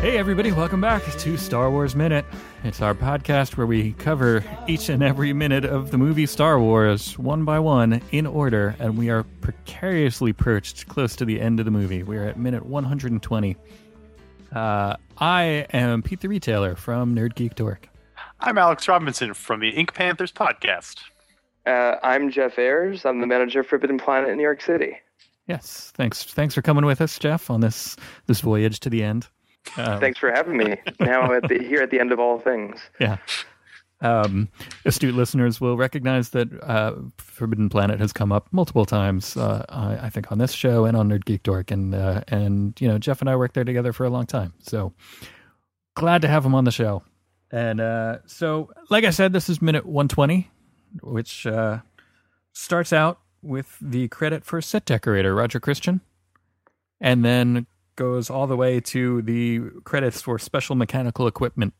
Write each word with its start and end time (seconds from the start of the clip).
Hey, 0.00 0.16
everybody, 0.16 0.50
welcome 0.50 0.80
back 0.80 1.04
to 1.04 1.36
Star 1.36 1.70
Wars 1.70 1.94
Minute. 1.94 2.24
It's 2.64 2.80
our 2.80 2.94
podcast 2.94 3.58
where 3.58 3.66
we 3.66 3.92
cover 3.92 4.42
each 4.66 4.88
and 4.88 5.02
every 5.02 5.34
minute 5.34 5.66
of 5.66 5.90
the 5.90 5.98
movie 5.98 6.24
Star 6.24 6.58
Wars 6.58 7.18
one 7.18 7.44
by 7.44 7.58
one 7.58 8.00
in 8.10 8.26
order, 8.26 8.74
and 8.78 8.96
we 8.96 9.10
are 9.10 9.24
precariously 9.42 10.32
perched 10.32 10.88
close 10.88 11.14
to 11.16 11.26
the 11.26 11.38
end 11.38 11.58
of 11.58 11.66
the 11.66 11.70
movie. 11.70 12.02
We 12.02 12.16
are 12.16 12.24
at 12.24 12.38
minute 12.38 12.64
120. 12.64 13.56
Uh, 14.54 14.96
I 15.18 15.42
am 15.70 16.00
Pete 16.02 16.20
the 16.20 16.30
Retailer 16.30 16.76
from 16.76 17.14
Nerd 17.14 17.34
Geek 17.34 17.54
Dork. 17.54 17.86
I'm 18.40 18.56
Alex 18.56 18.88
Robinson 18.88 19.34
from 19.34 19.60
the 19.60 19.68
Ink 19.68 19.92
Panthers 19.92 20.32
podcast. 20.32 21.00
Uh, 21.66 21.96
I'm 22.02 22.30
Jeff 22.30 22.58
Ayers. 22.58 23.04
I'm 23.04 23.20
the 23.20 23.26
manager 23.26 23.60
of 23.60 23.66
Forbidden 23.66 23.98
Planet 23.98 24.30
in 24.30 24.38
New 24.38 24.44
York 24.44 24.62
City. 24.62 24.96
Yes, 25.46 25.92
thanks. 25.94 26.24
Thanks 26.24 26.54
for 26.54 26.62
coming 26.62 26.86
with 26.86 27.02
us, 27.02 27.18
Jeff, 27.18 27.50
on 27.50 27.60
this 27.60 27.96
this 28.24 28.40
voyage 28.40 28.80
to 28.80 28.88
the 28.88 29.02
end. 29.02 29.28
Um, 29.76 30.00
Thanks 30.00 30.18
for 30.18 30.30
having 30.30 30.56
me. 30.56 30.76
Now 30.98 31.32
at 31.32 31.48
the 31.48 31.58
here 31.58 31.82
at 31.82 31.90
the 31.90 32.00
end 32.00 32.12
of 32.12 32.18
all 32.18 32.38
things. 32.38 32.80
Yeah. 32.98 33.18
Um, 34.02 34.48
astute 34.86 35.14
listeners 35.14 35.60
will 35.60 35.76
recognize 35.76 36.30
that 36.30 36.48
uh, 36.62 36.94
Forbidden 37.18 37.68
Planet 37.68 38.00
has 38.00 38.12
come 38.12 38.32
up 38.32 38.48
multiple 38.50 38.86
times. 38.86 39.36
Uh, 39.36 39.64
I, 39.68 40.06
I, 40.06 40.10
think 40.10 40.32
on 40.32 40.38
this 40.38 40.52
show 40.52 40.86
and 40.86 40.96
on 40.96 41.10
Nerd 41.10 41.26
Geek 41.26 41.42
Dork, 41.42 41.70
and 41.70 41.94
uh, 41.94 42.22
and 42.28 42.80
you 42.80 42.88
know 42.88 42.98
Jeff 42.98 43.20
and 43.20 43.28
I 43.28 43.36
worked 43.36 43.54
there 43.54 43.64
together 43.64 43.92
for 43.92 44.06
a 44.06 44.10
long 44.10 44.24
time. 44.24 44.54
So 44.60 44.94
glad 45.94 46.22
to 46.22 46.28
have 46.28 46.46
him 46.46 46.54
on 46.54 46.64
the 46.64 46.70
show. 46.70 47.02
And 47.52 47.80
uh, 47.80 48.18
so, 48.26 48.70
like 48.88 49.04
I 49.04 49.10
said, 49.10 49.32
this 49.32 49.48
is 49.48 49.60
minute 49.60 49.84
120, 49.84 50.48
which 51.02 51.46
uh, 51.46 51.80
starts 52.52 52.92
out 52.92 53.20
with 53.42 53.76
the 53.82 54.08
credit 54.08 54.44
for 54.44 54.62
set 54.62 54.86
decorator 54.86 55.34
Roger 55.34 55.60
Christian, 55.60 56.00
and 57.02 57.22
then 57.22 57.66
goes 58.00 58.30
all 58.30 58.46
the 58.46 58.56
way 58.56 58.80
to 58.80 59.20
the 59.20 59.60
credits 59.84 60.22
for 60.22 60.38
special 60.38 60.74
mechanical 60.74 61.26
equipment 61.26 61.74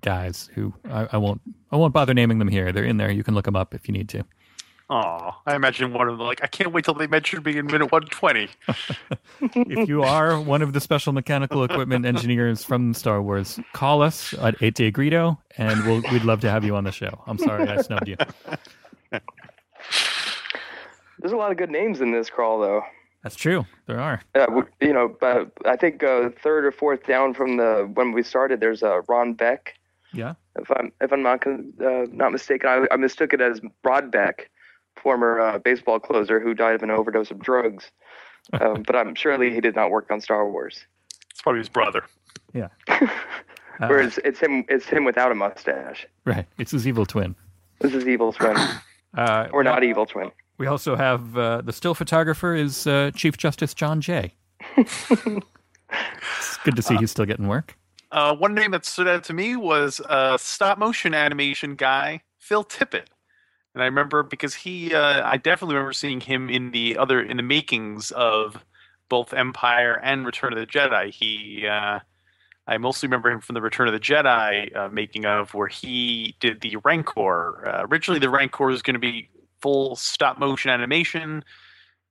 guys 0.00 0.48
who 0.54 0.72
I, 0.88 1.06
I, 1.12 1.18
won't 1.18 1.42
I 1.70 1.76
won't 1.76 1.92
bother 1.92 2.14
naming 2.14 2.38
them 2.38 2.48
here. 2.48 2.72
They're 2.72 2.82
in 2.82 2.96
there. 2.96 3.10
You 3.10 3.22
can 3.22 3.34
look 3.34 3.44
them 3.44 3.56
up 3.56 3.74
if 3.74 3.86
you 3.86 3.92
need 3.92 4.08
to. 4.08 4.24
Oh, 4.88 5.32
I 5.44 5.54
imagine 5.54 5.92
one 5.92 6.08
of 6.08 6.16
them 6.16 6.26
like 6.26 6.42
I 6.42 6.46
can't 6.46 6.72
wait 6.72 6.86
till 6.86 6.94
they 6.94 7.06
mention 7.06 7.42
me 7.42 7.58
in 7.58 7.66
minute 7.66 7.92
one 7.92 8.06
twenty. 8.06 8.48
if 9.42 9.86
you 9.86 10.02
are 10.02 10.40
one 10.40 10.62
of 10.62 10.72
the 10.72 10.80
special 10.80 11.12
mechanical 11.12 11.62
equipment 11.62 12.06
engineers 12.06 12.64
from 12.64 12.94
Star 12.94 13.20
Wars, 13.20 13.60
call 13.74 14.00
us 14.00 14.32
at 14.40 14.60
eight 14.62 14.74
day 14.74 14.90
Greedo, 14.90 15.36
and 15.58 15.84
we'll, 15.84 16.00
we'd 16.10 16.24
love 16.24 16.40
to 16.40 16.50
have 16.50 16.64
you 16.64 16.74
on 16.74 16.84
the 16.84 16.90
show. 16.90 17.22
I'm 17.26 17.36
sorry 17.36 17.68
I 17.68 17.82
snubbed 17.82 18.08
you. 18.08 18.16
There's 21.20 21.32
a 21.32 21.36
lot 21.36 21.50
of 21.50 21.58
good 21.58 21.70
names 21.70 22.00
in 22.00 22.12
this 22.12 22.30
crawl, 22.30 22.58
though. 22.60 22.82
That's 23.22 23.36
true. 23.36 23.66
There 23.86 24.00
are. 24.00 24.22
Uh, 24.34 24.62
you 24.80 24.92
know, 24.92 25.14
but 25.20 25.52
I 25.66 25.76
think 25.76 26.02
uh, 26.02 26.30
third 26.42 26.64
or 26.64 26.72
fourth 26.72 27.06
down 27.06 27.34
from 27.34 27.58
the 27.58 27.90
when 27.94 28.12
we 28.12 28.22
started, 28.22 28.60
there's 28.60 28.82
uh, 28.82 29.02
Ron 29.08 29.34
Beck. 29.34 29.74
Yeah. 30.12 30.34
If 30.56 30.70
I'm 30.70 30.92
if 31.00 31.12
I'm 31.12 31.22
not 31.22 31.46
uh, 31.46 32.06
not 32.10 32.32
mistaken, 32.32 32.68
I, 32.68 32.86
I 32.90 32.96
mistook 32.96 33.32
it 33.32 33.40
as 33.40 33.60
Rod 33.84 34.10
Beck, 34.10 34.50
former 34.96 35.40
uh, 35.40 35.58
baseball 35.58 36.00
closer 36.00 36.40
who 36.40 36.54
died 36.54 36.74
of 36.76 36.82
an 36.82 36.90
overdose 36.90 37.30
of 37.30 37.38
drugs. 37.40 37.90
Um, 38.58 38.82
but 38.86 38.96
I'm 38.96 39.14
surely 39.14 39.52
he 39.52 39.60
did 39.60 39.76
not 39.76 39.90
work 39.90 40.10
on 40.10 40.20
Star 40.20 40.48
Wars. 40.50 40.86
It's 41.30 41.42
probably 41.42 41.60
his 41.60 41.68
brother. 41.68 42.04
Yeah. 42.54 42.68
Whereas 43.78 44.18
it's 44.24 44.40
him 44.40 44.64
it's 44.68 44.86
him 44.86 45.04
without 45.04 45.30
a 45.30 45.34
mustache. 45.34 46.06
Right. 46.24 46.46
It's 46.58 46.70
his 46.70 46.86
evil 46.86 47.06
twin. 47.06 47.34
This 47.80 47.94
is 47.94 48.06
evil 48.08 48.32
twin. 48.32 48.56
Uh, 49.16 49.48
or 49.52 49.64
not 49.64 49.84
evil 49.84 50.06
twin. 50.06 50.30
We 50.60 50.66
also 50.66 50.94
have 50.94 51.38
uh, 51.38 51.62
the 51.62 51.72
still 51.72 51.94
photographer 51.94 52.54
is 52.54 52.86
uh, 52.86 53.12
Chief 53.14 53.38
Justice 53.38 53.72
John 53.72 54.02
Jay. 54.02 54.34
it's 54.76 56.58
good 56.64 56.76
to 56.76 56.82
see 56.82 56.98
he's 56.98 57.10
still 57.10 57.24
getting 57.24 57.48
work. 57.48 57.78
Uh, 58.12 58.36
one 58.36 58.52
name 58.52 58.72
that 58.72 58.84
stood 58.84 59.08
out 59.08 59.24
to 59.24 59.32
me 59.32 59.56
was 59.56 60.02
a 60.06 60.36
stop 60.38 60.76
motion 60.76 61.14
animation 61.14 61.76
guy, 61.76 62.20
Phil 62.38 62.62
Tippett. 62.62 63.06
And 63.72 63.82
I 63.82 63.86
remember 63.86 64.22
because 64.22 64.54
he, 64.54 64.94
uh, 64.94 65.26
I 65.26 65.38
definitely 65.38 65.76
remember 65.76 65.94
seeing 65.94 66.20
him 66.20 66.50
in 66.50 66.72
the 66.72 66.98
other, 66.98 67.22
in 67.22 67.38
the 67.38 67.42
makings 67.42 68.10
of 68.10 68.62
both 69.08 69.32
Empire 69.32 69.98
and 70.02 70.26
Return 70.26 70.52
of 70.52 70.58
the 70.58 70.66
Jedi. 70.66 71.10
He, 71.10 71.66
uh, 71.66 72.00
I 72.66 72.76
mostly 72.76 73.06
remember 73.06 73.30
him 73.30 73.40
from 73.40 73.54
the 73.54 73.62
Return 73.62 73.88
of 73.88 73.94
the 73.94 74.00
Jedi 74.00 74.76
uh, 74.76 74.90
making 74.90 75.24
of, 75.24 75.54
where 75.54 75.68
he 75.68 76.36
did 76.38 76.60
the 76.60 76.76
Rancor. 76.84 77.66
Uh, 77.66 77.86
originally, 77.90 78.20
the 78.20 78.28
Rancor 78.28 78.66
was 78.66 78.82
going 78.82 78.92
to 78.92 79.00
be 79.00 79.30
full 79.60 79.96
stop 79.96 80.38
motion 80.38 80.70
animation, 80.70 81.44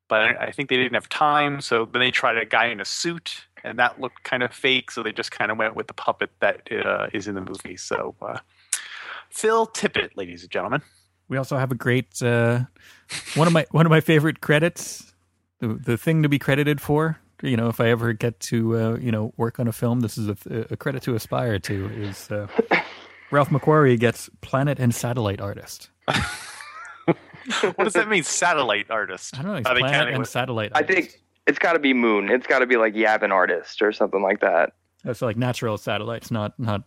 but 0.07 0.39
I 0.39 0.51
think 0.51 0.69
they 0.69 0.77
didn't 0.77 0.93
have 0.93 1.09
time. 1.09 1.61
So 1.61 1.85
then 1.85 2.01
they 2.01 2.11
tried 2.11 2.37
a 2.37 2.45
guy 2.45 2.67
in 2.67 2.79
a 2.79 2.85
suit, 2.85 3.45
and 3.63 3.77
that 3.79 3.99
looked 3.99 4.23
kind 4.23 4.43
of 4.43 4.53
fake. 4.53 4.91
So 4.91 5.03
they 5.03 5.11
just 5.11 5.31
kind 5.31 5.51
of 5.51 5.57
went 5.57 5.75
with 5.75 5.87
the 5.87 5.93
puppet 5.93 6.31
that 6.39 6.67
uh, 6.71 7.07
is 7.13 7.27
in 7.27 7.35
the 7.35 7.41
movie. 7.41 7.77
So 7.77 8.15
uh, 8.21 8.39
Phil 9.29 9.67
Tippett, 9.67 10.11
ladies 10.15 10.43
and 10.43 10.51
gentlemen. 10.51 10.81
We 11.27 11.37
also 11.37 11.57
have 11.57 11.71
a 11.71 11.75
great 11.75 12.21
uh, 12.23 12.61
one 13.35 13.47
of 13.47 13.53
my 13.53 13.65
one 13.71 13.85
of 13.85 13.89
my 13.89 14.01
favorite 14.01 14.41
credits. 14.41 15.13
The, 15.59 15.67
the 15.67 15.97
thing 15.97 16.23
to 16.23 16.29
be 16.29 16.39
credited 16.39 16.81
for 16.81 17.19
you 17.41 17.55
know, 17.55 17.69
if 17.69 17.79
I 17.79 17.89
ever 17.89 18.13
get 18.13 18.39
to, 18.41 18.77
uh, 18.77 18.97
you 18.97 19.11
know, 19.11 19.33
work 19.37 19.59
on 19.59 19.67
a 19.67 19.71
film, 19.71 20.01
this 20.01 20.17
is 20.17 20.29
a, 20.29 20.37
a 20.71 20.77
credit 20.77 21.03
to 21.03 21.15
aspire 21.15 21.59
to. 21.59 21.89
Is 21.89 22.29
uh, 22.31 22.47
Ralph 23.31 23.49
McQuarrie 23.49 23.99
gets 23.99 24.29
planet 24.41 24.79
and 24.79 24.93
satellite 24.93 25.39
artist. 25.39 25.89
what 27.61 27.83
does 27.83 27.93
that 27.93 28.07
mean, 28.07 28.23
satellite 28.23 28.89
artist? 28.89 29.37
I 29.37 29.41
don't 29.41 29.51
know. 29.51 29.57
He's 29.57 29.79
planet 29.79 30.09
and 30.09 30.19
with... 30.19 30.29
satellite. 30.29 30.71
Artist. 30.73 30.91
I 30.91 30.93
think 30.93 31.21
it's 31.47 31.59
got 31.59 31.73
to 31.73 31.79
be 31.79 31.93
moon. 31.93 32.29
It's 32.29 32.47
got 32.47 32.59
to 32.59 32.67
be 32.67 32.77
like 32.77 32.93
Yavin 32.93 33.31
artist 33.31 33.81
or 33.81 33.91
something 33.91 34.21
like 34.21 34.41
that. 34.41 34.73
That's 35.03 35.23
oh, 35.23 35.25
like 35.25 35.37
natural 35.37 35.77
satellites, 35.77 36.31
not 36.31 36.57
not 36.59 36.83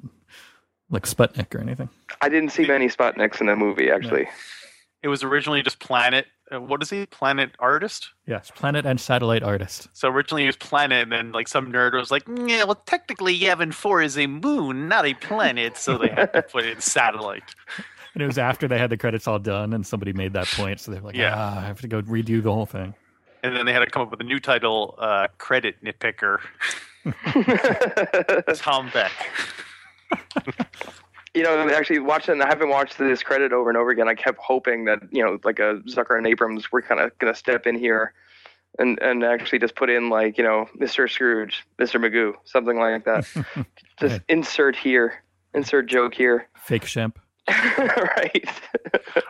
like 0.90 1.04
Sputnik 1.04 1.54
or 1.54 1.58
anything. 1.58 1.88
I 2.20 2.28
didn't 2.28 2.50
see 2.50 2.66
many 2.66 2.88
Sputniks 2.88 3.40
in 3.40 3.46
the 3.46 3.56
movie 3.56 3.90
actually. 3.90 4.28
It 5.02 5.08
was 5.08 5.24
originally 5.24 5.62
just 5.62 5.80
planet. 5.80 6.26
Uh, 6.52 6.60
what 6.60 6.82
is 6.82 6.90
he? 6.90 7.06
Planet 7.06 7.50
artist? 7.58 8.10
Yes, 8.26 8.52
planet 8.54 8.84
and 8.84 9.00
satellite 9.00 9.42
artist. 9.42 9.88
So 9.94 10.08
originally 10.08 10.44
it 10.44 10.46
was 10.46 10.56
planet, 10.56 11.02
and 11.02 11.12
then 11.12 11.32
like 11.32 11.48
some 11.48 11.72
nerd 11.72 11.94
was 11.94 12.10
like, 12.10 12.24
"Yeah, 12.28 12.64
well, 12.64 12.80
technically 12.86 13.36
Yavin 13.38 13.72
Four 13.72 14.02
is 14.02 14.18
a 14.18 14.26
moon, 14.26 14.86
not 14.86 15.06
a 15.06 15.14
planet, 15.14 15.76
so 15.76 15.98
they 15.98 16.08
had 16.08 16.32
to 16.34 16.42
put 16.52 16.64
it 16.64 16.82
satellite." 16.82 17.54
and 18.14 18.22
it 18.22 18.26
was 18.26 18.38
after 18.38 18.68
they 18.68 18.78
had 18.78 18.90
the 18.90 18.96
credits 18.96 19.26
all 19.26 19.38
done, 19.38 19.72
and 19.72 19.86
somebody 19.86 20.12
made 20.12 20.32
that 20.34 20.46
point, 20.46 20.80
so 20.80 20.92
they're 20.92 21.00
like, 21.00 21.16
"Yeah, 21.16 21.34
ah, 21.36 21.58
I 21.58 21.62
have 21.62 21.80
to 21.80 21.88
go 21.88 22.02
redo 22.02 22.42
the 22.42 22.52
whole 22.52 22.66
thing." 22.66 22.94
And 23.42 23.56
then 23.56 23.66
they 23.66 23.72
had 23.72 23.80
to 23.80 23.86
come 23.90 24.02
up 24.02 24.10
with 24.10 24.20
a 24.20 24.24
new 24.24 24.40
title, 24.40 24.94
uh, 24.98 25.28
"Credit 25.38 25.76
Nitpicker." 25.82 26.38
Tom 28.56 28.90
Beck. 28.92 29.12
you 31.34 31.42
know, 31.42 31.68
actually 31.70 31.98
watching, 31.98 32.40
I 32.40 32.46
haven't 32.46 32.68
watched 32.68 32.98
this 32.98 33.22
credit 33.22 33.52
over 33.52 33.68
and 33.70 33.76
over 33.76 33.90
again. 33.90 34.08
I 34.08 34.14
kept 34.14 34.38
hoping 34.38 34.84
that 34.84 35.00
you 35.10 35.24
know, 35.24 35.38
like 35.44 35.58
a 35.58 35.80
Zucker 35.88 36.16
and 36.16 36.26
Abrahams 36.26 36.70
were 36.70 36.82
kind 36.82 37.00
of 37.00 37.16
going 37.18 37.32
to 37.32 37.38
step 37.38 37.66
in 37.66 37.76
here 37.76 38.14
and 38.78 38.98
and 39.00 39.24
actually 39.24 39.58
just 39.58 39.74
put 39.74 39.90
in 39.90 40.08
like 40.08 40.38
you 40.38 40.44
know 40.44 40.68
Mr. 40.78 41.10
Scrooge, 41.10 41.64
Mr. 41.78 42.00
Magoo, 42.00 42.34
something 42.44 42.78
like 42.78 43.04
that. 43.04 43.26
just 44.00 44.20
insert 44.28 44.76
here, 44.76 45.22
insert 45.54 45.86
joke 45.86 46.14
here. 46.14 46.48
Fake 46.64 46.84
Shemp. 46.84 47.16
right. 48.16 48.44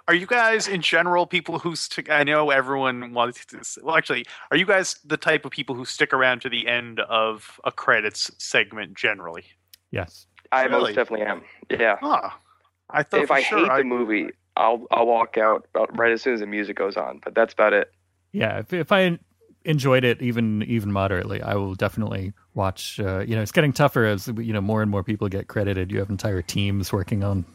Are 0.09 0.15
you 0.15 0.27
guys 0.27 0.69
in 0.69 0.81
general 0.83 1.27
people 1.27 1.59
who 1.59 1.77
stick? 1.77 2.11
I 2.11 2.25
know 2.25 2.51
everyone 2.51 3.13
wants 3.15 3.45
to. 3.47 3.61
Well, 3.83 3.97
actually, 3.97 4.25
are 4.51 4.57
you 4.57 4.67
guys 4.67 4.97
the 5.05 5.17
type 5.17 5.45
of 5.45 5.51
people 5.53 5.75
who 5.75 5.85
stick 5.85 6.13
around 6.13 6.41
to 6.43 6.49
the 6.49 6.67
end 6.69 7.01
of 7.01 7.61
a 7.65 7.73
credits 7.73 8.31
segment 8.39 8.95
generally? 8.97 9.45
Yes. 9.91 10.27
I 10.51 10.65
Really? 10.65 10.83
most 10.83 10.95
definitely 10.97 11.27
am. 11.27 11.43
Yeah. 11.71 11.97
Huh. 12.01 12.31
I 12.91 13.03
thought 13.03 13.23
if 13.23 13.31
I 13.31 13.43
sure 13.43 13.59
hate 13.61 13.71
I- 13.71 13.79
the 13.79 13.85
movie, 13.85 14.29
I'll 14.57 14.87
I'll 14.91 15.07
walk 15.07 15.39
out 15.39 15.67
about 15.75 15.97
right 15.99 16.13
as 16.13 16.23
soon 16.23 16.35
as 16.35 16.41
the 16.41 16.47
music 16.47 16.77
goes 16.77 16.97
on. 16.97 17.21
But 17.25 17.35
that's 17.35 17.55
about 17.55 17.73
it. 17.73 17.91
Yeah. 18.33 18.59
If, 18.59 18.73
if 18.73 18.93
I 18.93 19.19
enjoyed 19.65 20.05
it 20.05 20.21
even 20.21 20.63
even 20.65 20.93
moderately, 20.93 21.41
I 21.41 21.55
will 21.55 21.75
definitely 21.75 22.33
watch. 22.55 23.01
Uh, 23.01 23.21
you 23.21 23.35
know, 23.35 23.41
it's 23.43 23.53
getting 23.53 23.73
tougher 23.73 24.05
as 24.05 24.29
you 24.37 24.53
know 24.53 24.61
more 24.61 24.83
and 24.83 24.91
more 24.91 25.03
people 25.03 25.29
get 25.29 25.49
credited. 25.49 25.91
You 25.91 26.01
have 26.01 26.11
entire 26.11 26.43
teams 26.43 26.93
working 26.93 27.23
on, 27.25 27.47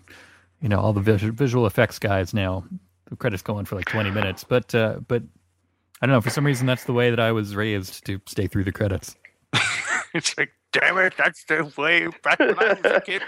you 0.62 0.70
know, 0.70 0.80
all 0.80 0.94
the 0.94 1.02
visual, 1.02 1.34
visual 1.34 1.66
effects 1.66 2.00
guys 2.00 2.34
now. 2.34 2.66
The 3.10 3.16
credits 3.16 3.42
go 3.42 3.56
on 3.56 3.66
for 3.66 3.76
like 3.76 3.86
twenty 3.86 4.12
minutes, 4.12 4.44
but 4.44 4.74
uh, 4.76 5.00
but 5.08 5.24
I 6.02 6.06
don't 6.06 6.14
know. 6.14 6.22
For 6.22 6.30
some 6.30 6.46
reason, 6.46 6.68
that's 6.68 6.84
the 6.84 6.94
way 6.94 7.10
that 7.10 7.20
I 7.20 7.32
was 7.32 7.56
raised 7.56 8.06
to 8.06 8.20
stay 8.26 8.48
through 8.48 8.66
the 8.66 8.72
credits. 8.72 9.16
it's 10.14 10.38
like, 10.38 10.52
damn 10.74 10.98
it, 10.98 11.14
that's 11.18 11.44
the 11.46 11.72
way 11.78 12.08
back 12.24 12.40
when 12.40 12.60
I 12.60 12.74
was 12.74 12.80
a 12.84 13.02
kid. 13.02 13.22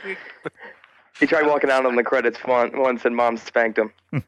He 1.20 1.28
tried 1.28 1.48
walking 1.48 1.70
out 1.70 1.86
on 1.86 1.96
the 1.96 2.04
credits 2.04 2.40
once, 2.46 3.04
and 3.04 3.16
mom 3.16 3.36
spanked 3.38 3.78
him. 3.78 3.92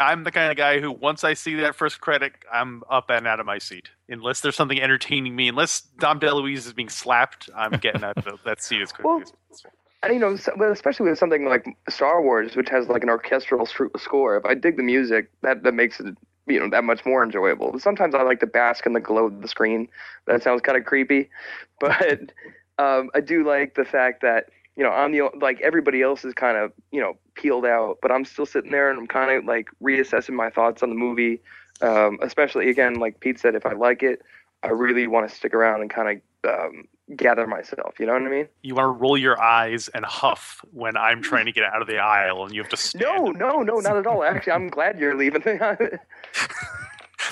I'm 0.00 0.22
the 0.22 0.30
kind 0.30 0.52
of 0.52 0.56
guy 0.56 0.78
who, 0.78 0.92
once 0.92 1.24
I 1.24 1.34
see 1.34 1.56
that 1.56 1.74
first 1.74 2.00
credit, 2.00 2.32
I'm 2.52 2.84
up 2.88 3.10
and 3.10 3.26
out 3.26 3.40
of 3.40 3.46
my 3.46 3.58
seat. 3.58 3.88
Unless 4.08 4.42
there's 4.42 4.54
something 4.54 4.80
entertaining 4.80 5.34
me, 5.34 5.48
unless 5.48 5.80
Dom 5.98 6.20
DeLuise 6.20 6.58
is 6.58 6.72
being 6.72 6.88
slapped, 6.88 7.50
I'm 7.56 7.72
getting 7.72 8.04
out 8.04 8.24
of 8.24 8.38
that 8.44 8.62
seat 8.62 8.82
as 8.82 8.92
quickly 8.92 9.10
Well, 9.10 9.22
as 9.22 9.32
possible. 9.48 9.72
And 10.02 10.12
you 10.12 10.20
know, 10.20 10.36
but 10.56 10.70
especially 10.70 11.10
with 11.10 11.18
something 11.18 11.44
like 11.44 11.66
Star 11.88 12.22
Wars, 12.22 12.54
which 12.54 12.68
has 12.68 12.86
like 12.88 13.02
an 13.02 13.10
orchestral 13.10 13.66
score. 13.66 14.36
If 14.36 14.44
I 14.44 14.54
dig 14.54 14.76
the 14.76 14.82
music, 14.82 15.30
that 15.42 15.64
that 15.64 15.74
makes 15.74 15.98
it 15.98 16.16
you 16.46 16.60
know 16.60 16.68
that 16.70 16.84
much 16.84 17.04
more 17.04 17.22
enjoyable. 17.22 17.72
But 17.72 17.82
sometimes 17.82 18.14
I 18.14 18.22
like 18.22 18.40
to 18.40 18.46
bask 18.46 18.86
in 18.86 18.92
the 18.92 19.00
glow 19.00 19.26
of 19.26 19.42
the 19.42 19.48
screen. 19.48 19.88
That 20.26 20.42
sounds 20.42 20.60
kind 20.62 20.78
of 20.78 20.84
creepy, 20.84 21.30
but 21.80 22.32
um, 22.78 23.10
I 23.14 23.20
do 23.20 23.44
like 23.44 23.74
the 23.74 23.84
fact 23.84 24.22
that 24.22 24.46
you 24.76 24.84
know 24.84 24.90
I'm 24.90 25.12
the 25.12 25.30
like 25.40 25.60
everybody 25.60 26.00
else 26.02 26.24
is 26.24 26.34
kind 26.34 26.56
of 26.56 26.72
you 26.92 27.00
know 27.00 27.14
peeled 27.34 27.66
out, 27.66 27.98
but 28.00 28.12
I'm 28.12 28.24
still 28.24 28.46
sitting 28.46 28.70
there 28.70 28.90
and 28.90 28.98
I'm 28.98 29.06
kind 29.06 29.30
of 29.30 29.44
like 29.44 29.68
reassessing 29.82 30.34
my 30.34 30.50
thoughts 30.50 30.82
on 30.82 30.90
the 30.90 30.96
movie. 30.96 31.40
Um, 31.80 32.18
especially 32.22 32.70
again, 32.70 32.94
like 32.94 33.20
Pete 33.20 33.38
said, 33.38 33.54
if 33.54 33.64
I 33.64 33.72
like 33.72 34.02
it, 34.02 34.22
I 34.62 34.68
really 34.68 35.06
want 35.06 35.28
to 35.28 35.34
stick 35.34 35.54
around 35.54 35.82
and 35.82 35.90
kind 35.90 36.20
of 36.44 36.50
um, 36.50 36.88
gather 37.16 37.46
myself. 37.46 37.94
You 37.98 38.06
know 38.06 38.12
what 38.12 38.22
I 38.22 38.28
mean? 38.28 38.48
You 38.62 38.74
want 38.74 38.86
to 38.86 39.00
roll 39.00 39.16
your 39.16 39.40
eyes 39.40 39.88
and 39.94 40.04
huff 40.04 40.60
when 40.72 40.96
I'm 40.96 41.22
trying 41.22 41.46
to 41.46 41.52
get 41.52 41.64
out 41.64 41.80
of 41.80 41.88
the 41.88 41.98
aisle, 41.98 42.44
and 42.44 42.54
you 42.54 42.60
have 42.62 42.70
to 42.70 42.76
stand. 42.78 43.02
No, 43.04 43.26
no, 43.30 43.60
no, 43.62 43.76
not 43.80 43.96
at 43.96 44.06
all. 44.06 44.22
Actually, 44.24 44.52
I'm 44.52 44.68
glad 44.68 44.98
you're 44.98 45.16
leaving. 45.16 45.42
that 45.64 45.98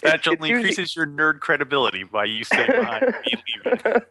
it's 0.03 0.29
only 0.29 0.49
usually- 0.51 0.69
increases 0.71 0.97
your 0.97 1.07
nerd 1.07 1.41
credibility 1.41 2.05
by 2.05 2.25
you 2.25 2.45
staying 2.45 2.71
behind 2.71 3.07
me 3.07 3.43
leaving. 3.65 4.03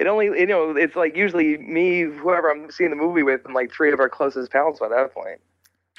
it 0.00 0.06
only, 0.06 0.26
you 0.26 0.46
know, 0.46 0.76
it's 0.76 0.96
like 0.96 1.16
usually 1.16 1.58
me, 1.58 2.02
whoever 2.02 2.50
I'm 2.50 2.70
seeing 2.70 2.90
the 2.90 2.96
movie 2.96 3.22
with, 3.22 3.44
and 3.44 3.54
like 3.54 3.72
three 3.72 3.92
of 3.92 4.00
our 4.00 4.08
closest 4.08 4.50
pals 4.52 4.78
by 4.80 4.88
that 4.88 5.12
point. 5.14 5.40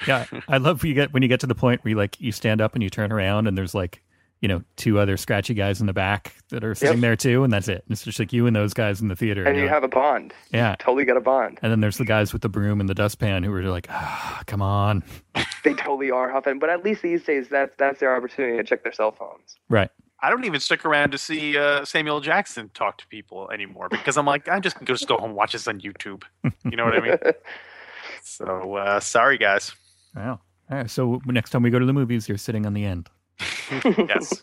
Yeah, 0.08 0.26
I 0.48 0.56
love 0.56 0.82
when 0.82 0.88
you 0.88 0.94
get 0.94 1.12
when 1.12 1.22
you 1.22 1.28
get 1.28 1.38
to 1.40 1.46
the 1.46 1.54
point 1.54 1.84
where 1.84 1.90
you 1.90 1.96
like 1.96 2.20
you 2.20 2.32
stand 2.32 2.60
up 2.60 2.74
and 2.74 2.82
you 2.82 2.90
turn 2.90 3.12
around 3.12 3.46
and 3.46 3.56
there's 3.56 3.74
like 3.76 4.02
you 4.44 4.48
know 4.48 4.62
two 4.76 4.98
other 4.98 5.16
scratchy 5.16 5.54
guys 5.54 5.80
in 5.80 5.86
the 5.86 5.94
back 5.94 6.34
that 6.50 6.62
are 6.62 6.74
sitting 6.74 6.96
Yep. 6.98 7.00
there 7.00 7.16
too, 7.16 7.44
and 7.44 7.50
that's 7.50 7.66
it. 7.66 7.82
It's 7.88 8.04
just 8.04 8.18
like 8.18 8.30
you 8.30 8.46
and 8.46 8.54
those 8.54 8.74
guys 8.74 9.00
in 9.00 9.08
the 9.08 9.16
theater. 9.16 9.42
And 9.44 9.56
you're 9.56 9.64
you 9.64 9.70
like, 9.70 9.74
have 9.74 9.84
a 9.84 9.88
bond. 9.88 10.34
yeah, 10.52 10.76
Totally 10.78 11.06
got 11.06 11.16
a 11.16 11.22
bond. 11.22 11.58
and 11.62 11.72
then 11.72 11.80
there's 11.80 11.96
the 11.96 12.04
guys 12.04 12.34
with 12.34 12.42
the 12.42 12.50
broom 12.50 12.78
and 12.80 12.88
the 12.90 12.94
dustpan 12.94 13.42
who 13.42 13.52
are 13.54 13.62
like, 13.62 13.86
ah, 13.88 14.42
come 14.46 14.60
on, 14.60 15.02
They 15.64 15.72
totally 15.72 16.10
are 16.10 16.28
huffing. 16.28 16.58
But 16.58 16.68
at 16.68 16.84
least 16.84 17.00
these 17.00 17.22
days, 17.24 17.48
that's 17.48 17.74
that's 17.78 18.00
their 18.00 18.14
opportunity 18.14 18.58
to 18.58 18.64
check 18.64 18.82
their 18.82 18.92
cell 18.92 19.12
phones. 19.12 19.56
right? 19.70 19.90
I 20.20 20.28
don't 20.30 20.44
even 20.44 20.60
stick 20.60 20.84
around 20.84 21.10
to 21.12 21.18
see 21.18 21.56
uh, 21.58 21.84
Samuel 21.86 22.20
Jackson 22.20 22.70
talk 22.74 22.98
to 22.98 23.06
people 23.08 23.50
anymore 23.50 23.88
because 23.90 24.16
I'm 24.18 24.24
like, 24.26 24.48
I 24.48 24.60
just 24.60 24.76
can 24.76 24.86
just 24.86 25.06
go 25.08 25.16
home 25.16 25.30
and 25.30 25.34
watch 25.36 25.52
this 25.52 25.66
on 25.68 25.80
YouTube. 25.80 26.22
You 26.64 26.76
know 26.76 26.84
what 26.84 26.94
I 26.94 27.00
mean? 27.00 27.18
so 28.22 28.74
uh, 28.76 29.00
sorry, 29.00 29.38
guys. 29.38 29.72
Wow. 30.14 30.40
All 30.70 30.78
right, 30.78 30.90
so 30.90 31.20
next 31.26 31.50
time 31.50 31.62
we 31.62 31.68
go 31.70 31.78
to 31.78 31.84
the 31.86 31.92
movies, 31.92 32.26
you're 32.28 32.38
sitting 32.38 32.64
on 32.64 32.72
the 32.72 32.84
end. 32.84 33.10
Yes. 34.08 34.42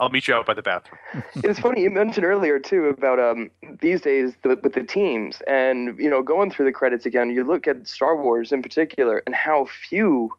I'll 0.00 0.08
meet 0.08 0.26
you 0.26 0.34
out 0.34 0.44
by 0.44 0.54
the 0.54 0.62
bathroom. 0.62 0.98
it's 1.36 1.60
funny 1.60 1.82
you 1.82 1.90
mentioned 1.90 2.26
earlier 2.26 2.58
too 2.58 2.86
about 2.86 3.20
um 3.20 3.48
these 3.80 4.00
days 4.00 4.32
the, 4.42 4.58
with 4.60 4.72
the 4.72 4.82
teams 4.82 5.40
and 5.46 5.96
you 6.00 6.10
know 6.10 6.20
going 6.20 6.50
through 6.50 6.64
the 6.64 6.72
credits 6.72 7.06
again 7.06 7.30
you 7.30 7.44
look 7.44 7.68
at 7.68 7.86
star 7.86 8.20
wars 8.20 8.50
in 8.50 8.60
particular 8.60 9.22
and 9.24 9.36
how 9.36 9.64
few 9.88 10.30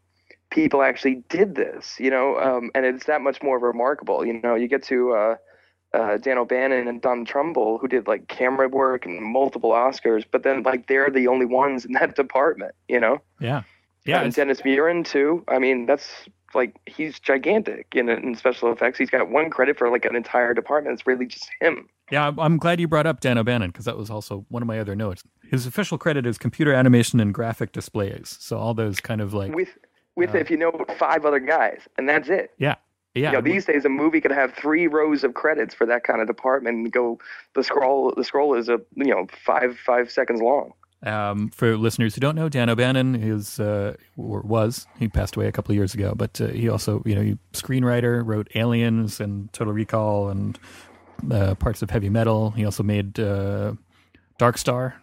people 0.50 0.82
actually 0.82 1.24
did 1.30 1.56
this 1.56 1.96
you 2.00 2.10
know 2.10 2.38
um 2.40 2.70
and 2.76 2.86
it's 2.86 3.06
that 3.06 3.22
much 3.22 3.42
more 3.42 3.60
remarkable 3.60 4.26
you 4.26 4.42
know 4.42 4.56
you 4.56 4.68
get 4.68 4.84
to 4.84 5.14
uh 5.14 5.36
uh, 5.94 6.18
Dan 6.18 6.38
O'Bannon 6.38 6.88
and 6.88 7.02
Don 7.02 7.26
Trumbull, 7.26 7.78
who 7.78 7.88
did 7.88 8.08
like 8.08 8.28
camera 8.28 8.68
work 8.68 9.06
and 9.06 9.22
multiple 9.22 9.72
Oscars, 9.72 10.26
but 10.30 10.44
then 10.44 10.64
like 10.64 10.88
they're 10.88 11.10
the 11.10 11.28
only 11.28 11.46
ones 11.46 11.86
in 11.86 11.94
that 11.94 12.16
department, 12.16 12.76
you 12.88 13.00
know. 13.00 13.22
Yeah, 13.40 13.64
yeah. 14.06 14.22
and 14.22 14.34
Dennis 14.34 14.62
Muren 14.62 15.06
too. 15.06 15.44
I 15.48 15.60
mean, 15.60 15.86
that's 15.86 16.28
like 16.54 16.76
he's 16.86 17.20
gigantic 17.20 17.88
in 17.94 18.10
in 18.10 18.36
special 18.36 18.72
effects. 18.72 18.98
He's 18.98 19.10
got 19.10 19.30
one 19.30 19.50
credit 19.50 19.78
for 19.78 19.90
like 19.90 20.06
an 20.06 20.16
entire 20.16 20.54
department. 20.54 20.94
It's 20.94 21.08
really 21.08 21.26
just 21.26 21.50
him. 21.60 21.88
Yeah, 22.12 22.32
I'm- 22.38 22.58
glad 22.58 22.80
you 22.80 22.88
brought 22.88 23.06
up 23.06 23.20
Dan 23.20 23.38
O'Bannon 23.38 23.70
because 23.72 23.84
that 23.86 23.98
was 23.98 24.10
also 24.10 24.46
one 24.50 24.64
of 24.64 24.68
my 24.68 24.80
other 24.80 24.96
notes. 24.96 25.24
His 25.50 25.66
official 25.68 25.98
credit 25.98 26.26
is 26.26 26.38
computer 26.38 26.72
animation 26.74 27.20
and 27.20 27.34
graphic 27.34 27.74
displays. 27.74 28.38
So 28.40 28.58
all 28.58 28.74
those 28.74 29.00
kind 29.02 29.20
of 29.22 29.34
like, 29.34 29.54
with 29.54 29.78
with 30.16 30.34
Uh, 30.34 30.38
if 30.40 30.50
you 30.50 30.58
know 30.58 30.72
five 30.98 31.26
other 31.26 31.40
guys, 31.40 31.82
and 31.98 32.08
that's 32.08 32.30
it. 32.30 32.52
yeah, 32.58 32.76
yeah, 33.14 33.32
you 33.32 33.36
know, 33.38 33.42
these 33.42 33.66
days 33.66 33.84
a 33.84 33.90
movie 33.90 34.22
could 34.22 34.32
have 34.32 34.54
three 34.54 34.88
rows 34.88 35.24
of 35.24 35.34
credits 35.34 35.74
for 35.76 35.86
that 35.86 36.04
kind 36.04 36.22
of 36.22 36.28
department 36.28 36.76
and 36.78 36.92
go 36.94 37.20
the 37.56 37.64
scroll 37.64 38.14
the 38.16 38.24
scroll 38.24 38.54
is 38.56 38.70
a 38.70 38.80
you 38.96 39.14
know 39.14 39.28
five 39.46 39.78
five 39.78 40.10
seconds 40.10 40.42
long. 40.42 40.72
Um, 41.06 41.50
for 41.50 41.78
listeners 41.78 42.16
who 42.16 42.22
don't 42.22 42.36
know, 42.36 42.50
Dan 42.50 42.70
O'Bannon 42.70 43.14
is 43.16 43.60
uh, 43.60 43.96
or 44.18 44.42
was 44.42 44.88
he 44.98 45.08
passed 45.08 45.36
away 45.36 45.48
a 45.48 45.52
couple 45.52 45.72
of 45.72 45.76
years 45.76 45.94
ago, 45.94 46.14
but 46.16 46.42
uh, 46.42 46.48
he 46.48 46.68
also 46.70 47.04
you 47.06 47.14
know 47.14 47.22
he 47.22 47.38
screenwriter 47.54 48.26
wrote 48.26 48.50
Aliens 48.56 49.20
and 49.20 49.52
Total 49.54 49.74
Recall 49.74 50.30
and 50.30 50.58
uh, 51.32 51.54
parts 51.56 51.82
of 51.84 51.92
Heavy 51.92 52.10
Metal. 52.10 52.50
He 52.52 52.66
also 52.66 52.82
made 52.82 53.20
uh, 53.20 53.74
Dark 54.40 54.58
Star 54.58 54.96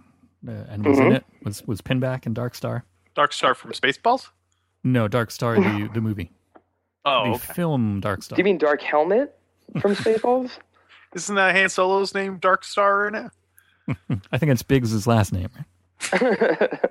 uh, 0.49 0.51
and 0.69 0.85
was 0.85 0.99
in 0.99 1.05
Mhm. 1.13 1.17
it 1.17 1.25
was 1.45 1.65
was 1.67 1.81
Pinback 1.81 2.27
in 2.27 2.35
Dark 2.35 2.57
Star. 2.57 2.85
Dark 3.15 3.33
Star 3.33 3.55
from 3.55 3.71
Spaceballs? 3.71 4.31
No, 4.83 5.07
Dark 5.07 5.31
Star 5.31 5.55
the 5.55 5.89
the 5.95 6.01
movie, 6.01 6.33
Oh, 7.05 7.25
the 7.27 7.31
okay. 7.37 7.53
film 7.55 8.01
Dark 8.01 8.25
Star. 8.25 8.35
Do 8.35 8.41
you 8.41 8.45
mean 8.45 8.59
Dark 8.59 8.83
Helmet 8.83 9.39
from 9.81 9.95
Spaceballs? 9.95 10.51
Isn't 11.15 11.37
that 11.37 11.55
Han 11.55 11.69
Solo's 11.69 12.13
name 12.15 12.39
Dark 12.39 12.65
Star 12.65 13.07
in 13.07 13.15
it? 13.15 13.31
I 14.33 14.39
think 14.39 14.51
it's 14.51 14.65
Biggs' 14.65 15.07
last 15.07 15.33
name. 15.33 15.51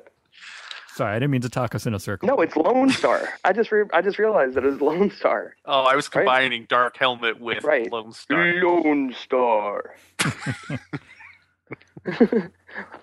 Sorry, 0.95 1.15
I 1.15 1.19
didn't 1.19 1.31
mean 1.31 1.41
to 1.41 1.49
talk 1.49 1.73
us 1.73 1.87
in 1.87 1.95
a 1.95 1.99
circle. 1.99 2.27
no, 2.27 2.39
it's 2.41 2.55
Lone 2.55 2.89
Starr. 2.89 3.27
I 3.43 3.51
just 3.51 3.71
re- 3.71 3.85
I 3.93 4.01
just 4.03 4.19
realized 4.19 4.53
that 4.55 4.63
it's 4.63 4.79
Lone 4.79 5.09
Starr. 5.09 5.55
Oh, 5.65 5.81
I 5.83 5.95
was 5.95 6.05
Right. 6.13 6.21
combining 6.23 6.65
Dark 6.69 6.97
Helmet 6.97 7.39
with 7.41 7.63
Right. 7.63 7.91
Lone 7.91 8.11
Starr. 8.13 8.53
Lone 8.63 9.11
Starr. 9.19 9.95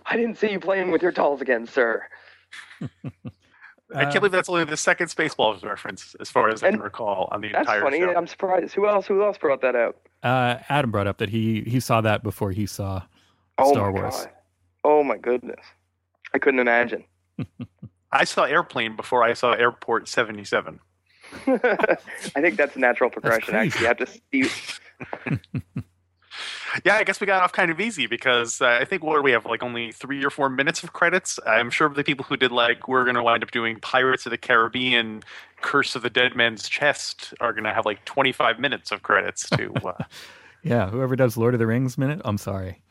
I 0.07 0.17
didn't 0.17 0.37
see 0.38 0.50
you 0.52 0.61
playing 0.61 0.90
with 0.90 1.02
your 1.02 1.12
dolls 1.12 1.40
again, 1.40 1.67
sir. 1.67 2.05
I 3.93 4.05
can't 4.05 4.14
believe 4.14 4.31
that's 4.33 4.49
only 4.49 4.64
the 4.64 4.76
second 4.76 5.09
Spaceballs 5.09 5.64
reference, 5.64 6.14
as 6.21 6.31
far 6.31 6.49
as 6.49 6.62
I 6.62 6.71
can 6.71 6.81
recall, 6.81 7.29
on 7.33 7.40
the 7.40 7.49
That's 7.49 7.62
entire 7.62 7.81
funny. 7.83 7.99
show. 7.99 8.14
I'm 8.14 8.26
surprised. 8.29 8.75
Who 8.75 8.87
else? 8.87 9.07
Who 9.07 9.23
else 9.25 9.37
brought 9.38 9.62
that 9.62 9.75
out? 9.75 9.97
Uh, 10.23 10.59
Adam 10.69 10.90
brought 10.93 11.07
up 11.09 11.19
that 11.19 11.31
he 11.31 11.62
he 11.62 11.81
saw 11.81 12.00
that 12.02 12.23
before 12.23 12.52
he 12.52 12.67
saw 12.67 13.02
Oh 13.59 13.73
Star 13.73 13.90
my 13.93 14.00
Wars. 14.00 14.14
God. 14.17 14.31
Oh 14.85 15.02
my 15.02 15.17
goodness. 15.17 15.59
I 16.35 16.39
couldn't 16.39 16.61
imagine. 16.61 17.05
I 18.13 18.25
saw 18.25 18.45
Airplane 18.45 18.97
before 18.97 19.23
I 19.23 19.35
saw 19.35 19.53
Airport 19.53 20.09
77. 20.09 20.81
I 21.47 21.97
think 22.35 22.57
that's 22.57 22.75
a 22.75 22.79
natural 22.81 23.09
progression. 23.11 23.55
Actually, 23.55 23.81
you 23.83 23.87
have 23.87 23.99
to 23.99 24.07
see. 24.07 24.51
Yeah, 26.85 26.95
I 26.95 27.05
guess 27.05 27.21
we 27.21 27.27
got 27.27 27.43
off 27.43 27.53
kind 27.53 27.71
of 27.71 27.81
easy 27.81 28.07
because 28.07 28.61
uh, 28.61 28.79
I 28.81 28.85
think 28.85 29.03
what 29.03 29.17
do 29.17 29.23
we 29.23 29.33
have 29.33 29.45
like 29.45 29.63
only 29.63 29.91
three 29.91 30.25
or 30.25 30.31
four 30.31 30.49
minutes 30.49 30.85
of 30.85 30.93
credits. 30.93 31.39
I'm 31.45 31.69
sure 31.69 31.89
the 31.89 32.05
people 32.05 32.25
who 32.25 32.37
did 32.37 32.53
like 32.53 32.87
we're 32.87 33.03
going 33.03 33.17
to 33.17 33.23
wind 33.23 33.43
up 33.43 33.51
doing 33.51 33.81
Pirates 33.81 34.25
of 34.27 34.31
the 34.31 34.39
Caribbean, 34.39 35.23
Curse 35.61 35.97
of 35.97 36.03
the 36.03 36.11
Dead 36.11 36.37
Man's 36.37 36.69
Chest 36.69 37.35
are 37.41 37.53
going 37.53 37.65
to 37.65 37.73
have 37.73 37.85
like 37.85 38.05
25 38.05 38.61
minutes 38.61 38.93
of 38.93 39.03
credits 39.03 39.51
to. 39.51 39.73
Uh, 39.85 40.05
Yeah, 40.63 40.91
whoever 40.91 41.17
does 41.17 41.37
Lord 41.37 41.55
of 41.55 41.59
the 41.59 41.67
Rings 41.67 41.97
minute, 41.97 42.21
I'm 42.25 42.39
sorry. 42.39 42.83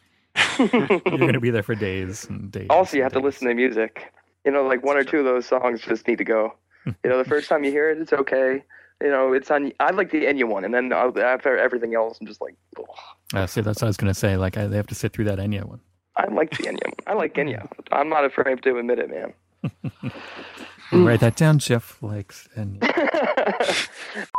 You're 0.57 0.67
going 0.69 1.33
to 1.33 1.39
be 1.39 1.49
there 1.51 1.63
for 1.63 1.75
days 1.75 2.25
and 2.29 2.51
days. 2.51 2.67
Also, 2.69 2.97
you 2.97 3.03
have 3.03 3.13
to 3.13 3.19
listen 3.19 3.47
to 3.47 3.53
music. 3.53 4.11
You 4.45 4.51
know, 4.51 4.63
like 4.63 4.83
one 4.83 4.97
or 4.97 5.03
two 5.03 5.19
of 5.19 5.25
those 5.25 5.45
songs 5.45 5.81
just 5.81 6.07
need 6.07 6.17
to 6.17 6.23
go. 6.23 6.53
You 6.85 7.09
know, 7.09 7.17
the 7.17 7.25
first 7.29 7.49
time 7.49 7.63
you 7.63 7.71
hear 7.71 7.89
it, 7.89 7.99
it's 7.99 8.13
okay. 8.13 8.63
You 9.01 9.09
know, 9.09 9.33
it's 9.33 9.49
on. 9.51 9.71
I 9.79 9.91
like 9.91 10.11
the 10.11 10.25
Enya 10.25 10.45
one, 10.45 10.63
and 10.65 10.73
then 10.73 10.91
I'll- 10.93 11.17
after 11.19 11.57
everything 11.57 11.93
else, 11.95 12.17
I'm 12.19 12.27
just 12.27 12.41
like, 12.41 12.55
ugh. 12.77 12.85
Uh, 13.33 13.45
see, 13.47 13.61
that's 13.61 13.81
what 13.81 13.87
I 13.87 13.89
was 13.89 13.97
going 13.97 14.11
to 14.11 14.19
say. 14.19 14.37
Like, 14.37 14.57
I, 14.57 14.67
they 14.67 14.75
have 14.77 14.87
to 14.87 14.95
sit 14.95 15.13
through 15.13 15.25
that 15.25 15.39
Enya 15.39 15.63
one. 15.65 15.79
I 16.15 16.25
like 16.33 16.49
the 16.51 16.63
Enya. 16.63 16.83
one. 16.85 16.93
I 17.07 17.13
like 17.13 17.35
Enya. 17.35 17.67
I'm 17.91 18.09
not 18.09 18.25
afraid 18.25 18.61
to 18.63 18.77
admit 18.77 18.99
it, 18.99 19.09
man. 19.09 19.33
Write 20.91 21.19
that 21.19 21.35
down. 21.35 21.59
Jeff 21.59 22.01
likes 22.01 22.49
Enya. 22.57 22.81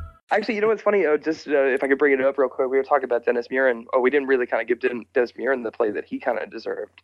Actually, 0.31 0.55
you 0.55 0.61
know 0.61 0.67
what's 0.67 0.81
funny? 0.81 1.05
Uh, 1.05 1.17
just 1.17 1.47
uh, 1.47 1.65
if 1.65 1.83
I 1.83 1.87
could 1.87 1.97
bring 1.97 2.13
it 2.13 2.21
up 2.21 2.37
real 2.37 2.47
quick, 2.47 2.69
we 2.69 2.77
were 2.77 2.83
talking 2.83 3.03
about 3.03 3.25
Dennis 3.25 3.47
Muren. 3.49 3.85
Oh, 3.93 3.99
we 3.99 4.09
didn't 4.09 4.27
really 4.27 4.45
kind 4.45 4.61
of 4.61 4.67
give 4.67 4.79
Dennis 5.13 5.33
Muren 5.37 5.63
the 5.63 5.71
play 5.71 5.91
that 5.91 6.05
he 6.05 6.19
kind 6.19 6.39
of 6.39 6.49
deserved. 6.49 7.01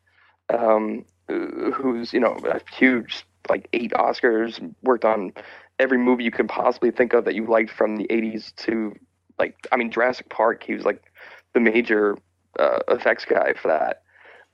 Um, 0.50 1.04
who's 1.28 2.14
you 2.14 2.22
know 2.22 2.38
a 2.46 2.62
huge 2.74 3.26
like 3.50 3.68
eight 3.74 3.92
Oscars, 3.92 4.62
worked 4.82 5.04
on 5.04 5.34
every 5.78 5.98
movie 5.98 6.24
you 6.24 6.32
can 6.32 6.48
possibly 6.48 6.90
think 6.90 7.14
of 7.14 7.26
that 7.26 7.36
you 7.36 7.46
liked 7.46 7.70
from 7.70 7.98
the 7.98 8.08
'80s 8.10 8.56
to 8.58 8.96
like 9.38 9.56
I 9.74 9.76
mean 9.76 9.92
Jurassic 9.92 10.30
Park. 10.30 10.64
He 10.64 10.74
was 10.74 10.86
like 10.86 11.04
the 11.54 11.60
major 11.60 12.18
uh, 12.58 12.80
effects 12.88 13.26
guy 13.26 13.54
for 13.54 13.68
that. 13.68 14.04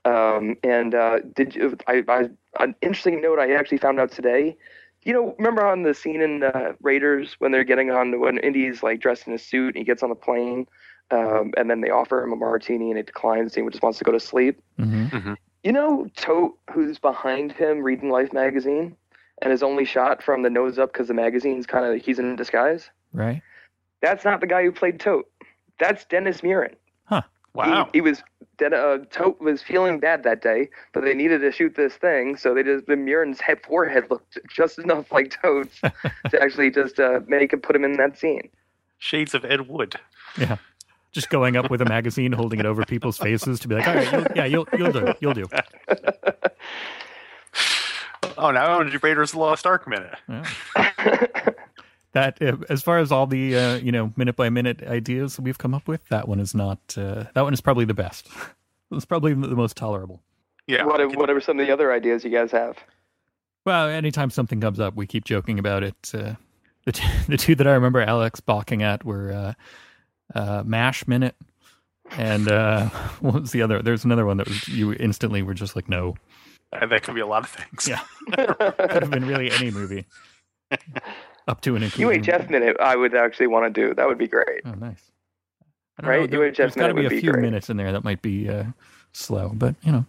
Um, 0.04 0.56
and 0.62 0.94
uh, 0.94 1.20
did 1.34 1.54
you, 1.54 1.76
I, 1.86 2.02
I 2.08 2.28
an 2.60 2.74
interesting 2.82 3.22
note 3.22 3.38
I 3.38 3.52
actually 3.54 3.78
found 3.78 4.00
out 4.00 4.10
today 4.10 4.56
you 5.04 5.12
know, 5.12 5.34
remember 5.38 5.66
on 5.66 5.82
the 5.82 5.94
scene 5.94 6.20
in 6.20 6.42
uh, 6.42 6.72
Raiders 6.80 7.36
when 7.38 7.52
they're 7.52 7.64
getting 7.64 7.90
on 7.90 8.20
when 8.20 8.38
Indy's 8.38 8.82
like 8.82 9.00
dressed 9.00 9.26
in 9.26 9.32
a 9.32 9.38
suit 9.38 9.74
and 9.74 9.76
he 9.76 9.84
gets 9.84 10.02
on 10.02 10.08
the 10.08 10.14
plane, 10.14 10.66
um, 11.10 11.52
and 11.56 11.70
then 11.70 11.80
they 11.80 11.90
offer 11.90 12.22
him 12.22 12.32
a 12.32 12.36
martini 12.36 12.88
and 12.90 12.96
he 12.96 13.02
declines 13.02 13.56
and 13.56 13.64
he 13.64 13.70
just 13.70 13.82
wants 13.82 13.98
to 13.98 14.04
go 14.04 14.12
to 14.12 14.20
sleep. 14.20 14.60
hmm 14.78 15.34
You 15.62 15.72
know, 15.72 16.06
Toht, 16.16 16.52
who's 16.72 16.98
behind 16.98 17.52
him 17.52 17.80
reading 17.82 18.10
Life 18.10 18.32
magazine, 18.32 18.96
and 19.42 19.52
is 19.52 19.62
only 19.62 19.84
shot 19.84 20.22
from 20.22 20.42
the 20.42 20.50
nose 20.50 20.78
up 20.78 20.92
because 20.92 21.08
the 21.08 21.14
magazine's 21.14 21.66
kind 21.66 21.84
of 21.84 22.02
he's 22.02 22.18
in 22.18 22.36
disguise. 22.36 22.90
Right? 23.12 23.42
That's 24.00 24.24
not 24.24 24.40
the 24.40 24.46
guy 24.46 24.62
who 24.64 24.72
played 24.72 24.98
Toht. 24.98 25.24
That's 25.78 26.04
Dennis 26.04 26.42
Muren. 26.42 26.74
Huh. 27.04 27.22
Wow. 27.54 27.84
He, 27.92 27.98
he 27.98 28.00
was 28.00 28.22
Den- 28.58 28.74
uh, 28.74 28.98
Toht 29.10 29.40
was 29.40 29.62
feeling 29.62 29.98
bad 29.98 30.22
that 30.24 30.42
day, 30.42 30.68
but 30.92 31.04
they 31.04 31.14
needed 31.14 31.40
to 31.40 31.50
shoot 31.52 31.74
this 31.74 31.94
thing, 31.94 32.36
so 32.36 32.54
they 32.54 32.62
just 32.62 32.86
the 32.86 32.96
Muren's 32.96 33.40
head 33.40 33.60
forehead 33.66 34.04
looked 34.10 34.38
just 34.48 34.78
enough 34.78 35.10
like 35.12 35.30
Toht's 35.30 35.80
to 36.30 36.42
actually 36.42 36.70
just 36.70 36.98
uh, 37.00 37.20
make 37.26 37.52
and 37.52 37.62
put 37.62 37.74
him 37.74 37.84
in 37.84 37.96
that 37.96 38.18
scene. 38.18 38.48
Shades 38.98 39.34
of 39.34 39.44
Ed 39.44 39.68
Wood. 39.68 39.96
Yeah. 40.38 40.56
Just 41.12 41.30
going 41.30 41.56
up 41.56 41.70
with 41.70 41.80
a 41.80 41.84
magazine, 41.84 42.32
holding 42.32 42.58
it 42.58 42.66
over 42.66 42.84
people's 42.84 43.18
faces 43.18 43.60
to 43.60 43.68
be 43.68 43.76
like, 43.76 43.86
all 43.86 43.94
right, 43.94 44.12
you'll, 44.12 44.26
yeah, 44.34 44.44
you'll, 44.46 44.66
you'll 44.76 44.92
do. 44.92 45.14
You'll 45.20 45.34
do. 45.34 45.46
Oh, 48.36 48.50
now 48.50 48.80
on 48.80 48.90
Raiders 49.02 49.30
of 49.30 49.34
the 49.34 49.38
Lost 49.38 49.66
Ark 49.66 49.86
minute. 49.86 50.16
That, 52.14 52.40
uh, 52.40 52.56
as 52.68 52.82
far 52.82 52.98
as 52.98 53.12
all 53.12 53.26
the, 53.26 53.56
uh, 53.56 53.76
you 53.76 53.92
know, 53.92 54.12
minute 54.16 54.36
by 54.36 54.48
minute 54.48 54.82
ideas 54.84 55.38
we've 55.38 55.58
come 55.58 55.74
up 55.74 55.88
with, 55.88 56.08
that 56.08 56.28
one 56.28 56.40
is 56.40 56.54
not, 56.54 56.78
uh, 56.96 57.24
that 57.34 57.42
one 57.42 57.52
is 57.52 57.60
probably 57.60 57.84
the 57.84 57.94
best. 57.94 58.28
It's 58.92 59.06
probably 59.06 59.32
the 59.32 59.56
most 59.56 59.76
tolerable. 59.76 60.22
Yeah. 60.68 60.84
what, 60.84 61.00
okay. 61.00 61.16
whatever 61.16 61.40
some 61.40 61.58
of 61.58 61.66
the 61.66 61.72
other 61.72 61.92
ideas 61.92 62.22
you 62.22 62.30
guys 62.30 62.52
have. 62.52 62.76
Well, 63.64 63.88
anytime 63.88 64.30
something 64.30 64.60
comes 64.60 64.78
up, 64.78 64.94
we 64.94 65.06
keep 65.06 65.24
joking 65.24 65.58
about 65.58 65.82
it. 65.82 66.12
Uh, 66.14 66.34
the, 66.84 66.92
t- 66.92 67.08
the 67.28 67.36
two 67.36 67.54
that 67.56 67.66
I 67.66 67.72
remember 67.72 68.00
Alex 68.00 68.38
balking 68.38 68.82
at 68.84 69.04
were 69.04 69.32
uh, 69.32 70.38
uh, 70.38 70.62
Mash 70.64 71.08
Minute 71.08 71.34
and 72.12 72.48
uh, 72.48 72.88
what 73.20 73.40
was 73.42 73.52
the 73.52 73.62
other? 73.62 73.82
There's 73.82 74.04
another 74.04 74.26
one 74.26 74.36
that 74.36 74.48
was 74.48 74.68
you 74.68 74.92
instantly 74.92 75.42
were 75.42 75.54
just 75.54 75.74
like, 75.76 75.88
no. 75.88 76.14
Uh, 76.72 76.86
that 76.86 77.02
could 77.02 77.14
be 77.14 77.20
a 77.20 77.26
lot 77.26 77.44
of 77.44 77.50
things. 77.50 77.88
Yeah. 77.88 78.00
Could 78.32 79.02
have 79.02 79.10
been 79.10 79.26
really 79.26 79.50
any 79.50 79.70
movie. 79.70 80.06
Up 81.46 81.60
to 81.62 81.76
an 81.76 81.82
including. 81.82 82.22
UHF 82.22 82.48
minute, 82.50 82.76
I 82.80 82.96
would 82.96 83.14
actually 83.14 83.48
want 83.48 83.72
to 83.74 83.80
do. 83.88 83.94
That 83.94 84.06
would 84.06 84.18
be 84.18 84.28
great. 84.28 84.62
Oh, 84.64 84.72
nice. 84.72 85.10
I 85.98 86.02
don't 86.02 86.10
Right? 86.10 86.20
know, 86.30 86.38
there, 86.38 86.50
UHF 86.50 86.56
there's 86.56 86.74
got 86.74 86.88
to 86.88 86.94
be 86.94 87.00
a 87.00 87.02
would 87.04 87.10
be 87.10 87.20
few 87.20 87.32
great. 87.32 87.42
minutes 87.42 87.68
in 87.70 87.76
there 87.76 87.92
that 87.92 88.02
might 88.04 88.22
be 88.22 88.48
uh, 88.48 88.64
slow, 89.12 89.50
but 89.54 89.74
you 89.82 89.92
know. 89.92 90.06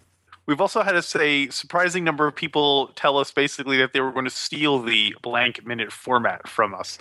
We've 0.47 0.61
also 0.61 0.81
had 0.83 0.95
a 0.95 1.03
a 1.19 1.49
surprising 1.49 2.03
number 2.03 2.27
of 2.27 2.35
people 2.35 2.87
tell 2.95 3.17
us 3.17 3.31
basically 3.31 3.77
that 3.77 3.93
they 3.93 3.99
were 4.01 4.11
going 4.11 4.25
to 4.25 4.31
steal 4.31 4.79
the 4.81 5.15
blank 5.23 5.65
minute 5.65 5.91
format 5.91 6.47
from 6.47 6.73
us. 6.75 6.97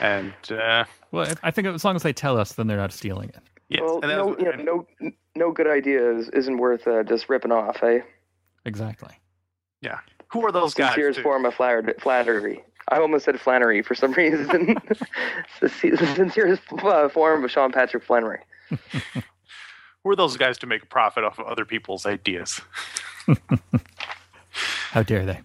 And 0.00 0.34
uh, 0.50 0.84
Well, 1.12 1.28
I- 1.42 1.48
I 1.48 1.50
think 1.52 1.68
as 1.68 1.84
long 1.84 1.94
as 1.96 2.02
they 2.02 2.12
tell 2.12 2.36
us, 2.38 2.52
then 2.54 2.66
they're 2.66 2.76
not 2.76 2.92
stealing 2.92 3.28
it. 3.28 3.38
yes, 3.68 3.80
well, 3.82 4.00
and 4.02 4.08
no, 4.10 4.26
was- 4.26 4.36
you 4.40 4.44
know, 4.64 4.86
no, 5.00 5.10
no 5.36 5.52
good 5.52 5.68
ideas 5.68 6.28
isn't 6.30 6.58
worth 6.58 6.86
uh, 6.88 7.04
just 7.04 7.28
ripping 7.28 7.52
off, 7.52 7.80
eh? 7.82 8.00
Exactly. 8.66 9.14
yeah. 9.80 9.98
Who 10.32 10.44
are 10.44 10.50
those 10.50 10.74
guys? 10.74 10.94
Sincerest 10.94 11.18
too? 11.18 11.22
form 11.22 11.44
of 11.46 11.54
flatter- 11.54 11.94
flattery. 12.00 12.64
I 12.88 12.98
almost 12.98 13.24
said 13.24 13.40
flannery 13.40 13.82
for 13.82 13.94
some 13.94 14.12
reason. 14.16 14.76
it's 15.62 15.80
the 15.80 15.90
the 15.90 16.14
sincerest 16.14 16.62
uh, 16.72 17.08
form 17.08 17.44
of 17.44 17.50
Sean 17.50 17.72
Patrick 17.72 18.04
Flanery. 18.04 18.40
Who 20.04 20.10
are 20.10 20.16
those 20.16 20.36
guys 20.36 20.58
to 20.58 20.66
make 20.66 20.82
a 20.82 20.86
profit 20.86 21.24
off 21.24 21.38
of 21.38 21.46
other 21.46 21.64
people's 21.64 22.04
ideas? 22.04 22.60
How 24.90 25.02
dare 25.02 25.24
they? 25.24 25.40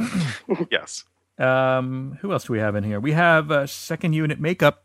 yes. 0.70 1.04
Um, 1.38 2.18
who 2.20 2.32
else 2.32 2.44
do 2.44 2.52
we 2.52 2.58
have 2.58 2.74
in 2.74 2.82
here? 2.84 2.98
We 2.98 3.12
have 3.12 3.50
uh, 3.50 3.66
second 3.66 4.12
unit 4.12 4.40
makeup, 4.40 4.84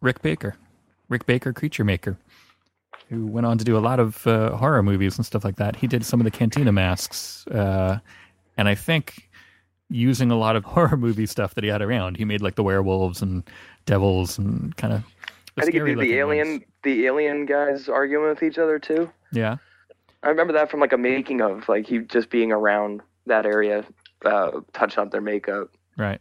Rick 0.00 0.22
Baker, 0.22 0.56
Rick 1.08 1.24
Baker, 1.24 1.52
creature 1.52 1.84
maker, 1.84 2.18
who 3.08 3.26
went 3.26 3.46
on 3.46 3.58
to 3.58 3.64
do 3.64 3.76
a 3.76 3.78
lot 3.78 4.00
of 4.00 4.26
uh, 4.26 4.56
horror 4.56 4.82
movies 4.82 5.16
and 5.16 5.24
stuff 5.24 5.44
like 5.44 5.56
that. 5.56 5.76
He 5.76 5.86
did 5.86 6.04
some 6.04 6.20
of 6.20 6.24
the 6.24 6.30
Cantina 6.30 6.72
masks, 6.72 7.46
uh, 7.46 8.00
and 8.56 8.68
I 8.68 8.74
think 8.74 9.28
using 9.90 10.30
a 10.30 10.36
lot 10.36 10.56
of 10.56 10.64
horror 10.64 10.96
movie 10.96 11.26
stuff 11.26 11.54
that 11.54 11.64
he 11.64 11.70
had 11.70 11.82
around, 11.82 12.16
he 12.16 12.24
made 12.24 12.42
like 12.42 12.54
the 12.54 12.62
werewolves 12.62 13.22
and 13.22 13.44
devils 13.86 14.38
and 14.38 14.76
kind 14.76 14.92
of. 14.92 15.04
I 15.56 15.62
think 15.62 15.74
he 15.74 15.80
did 15.80 15.98
the 15.98 16.14
alien, 16.14 16.64
the 16.82 17.06
alien 17.06 17.46
guys 17.46 17.88
arguing 17.88 18.28
with 18.28 18.42
each 18.42 18.58
other 18.58 18.78
too. 18.78 19.10
Yeah. 19.30 19.58
I 20.24 20.28
remember 20.28 20.52
that 20.54 20.70
from 20.70 20.80
like 20.80 20.92
a 20.92 20.98
making 20.98 21.42
of, 21.42 21.68
like 21.68 21.86
he 21.86 21.98
just 22.00 22.30
being 22.30 22.50
around 22.50 23.02
that 23.26 23.46
area, 23.46 23.84
uh, 24.24 24.60
touching 24.72 25.02
up 25.02 25.12
their 25.12 25.20
makeup. 25.20 25.70
Right. 25.96 26.20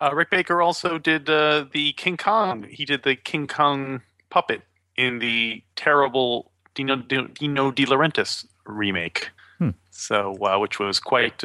Uh, 0.00 0.14
Rick 0.14 0.30
Baker 0.30 0.62
also 0.62 0.98
did 0.98 1.28
uh, 1.28 1.66
the 1.72 1.92
King 1.92 2.16
Kong. 2.16 2.62
He 2.70 2.86
did 2.86 3.02
the 3.02 3.16
King 3.16 3.46
Kong 3.46 4.00
puppet 4.30 4.62
in 4.96 5.18
the 5.18 5.62
terrible 5.76 6.50
Dino, 6.74 6.96
Dino 6.96 7.70
De 7.70 7.84
Laurentiis 7.84 8.46
remake. 8.64 9.30
Hmm. 9.58 9.70
So, 9.90 10.36
uh, 10.42 10.58
which 10.58 10.78
was 10.78 11.00
quite 11.00 11.44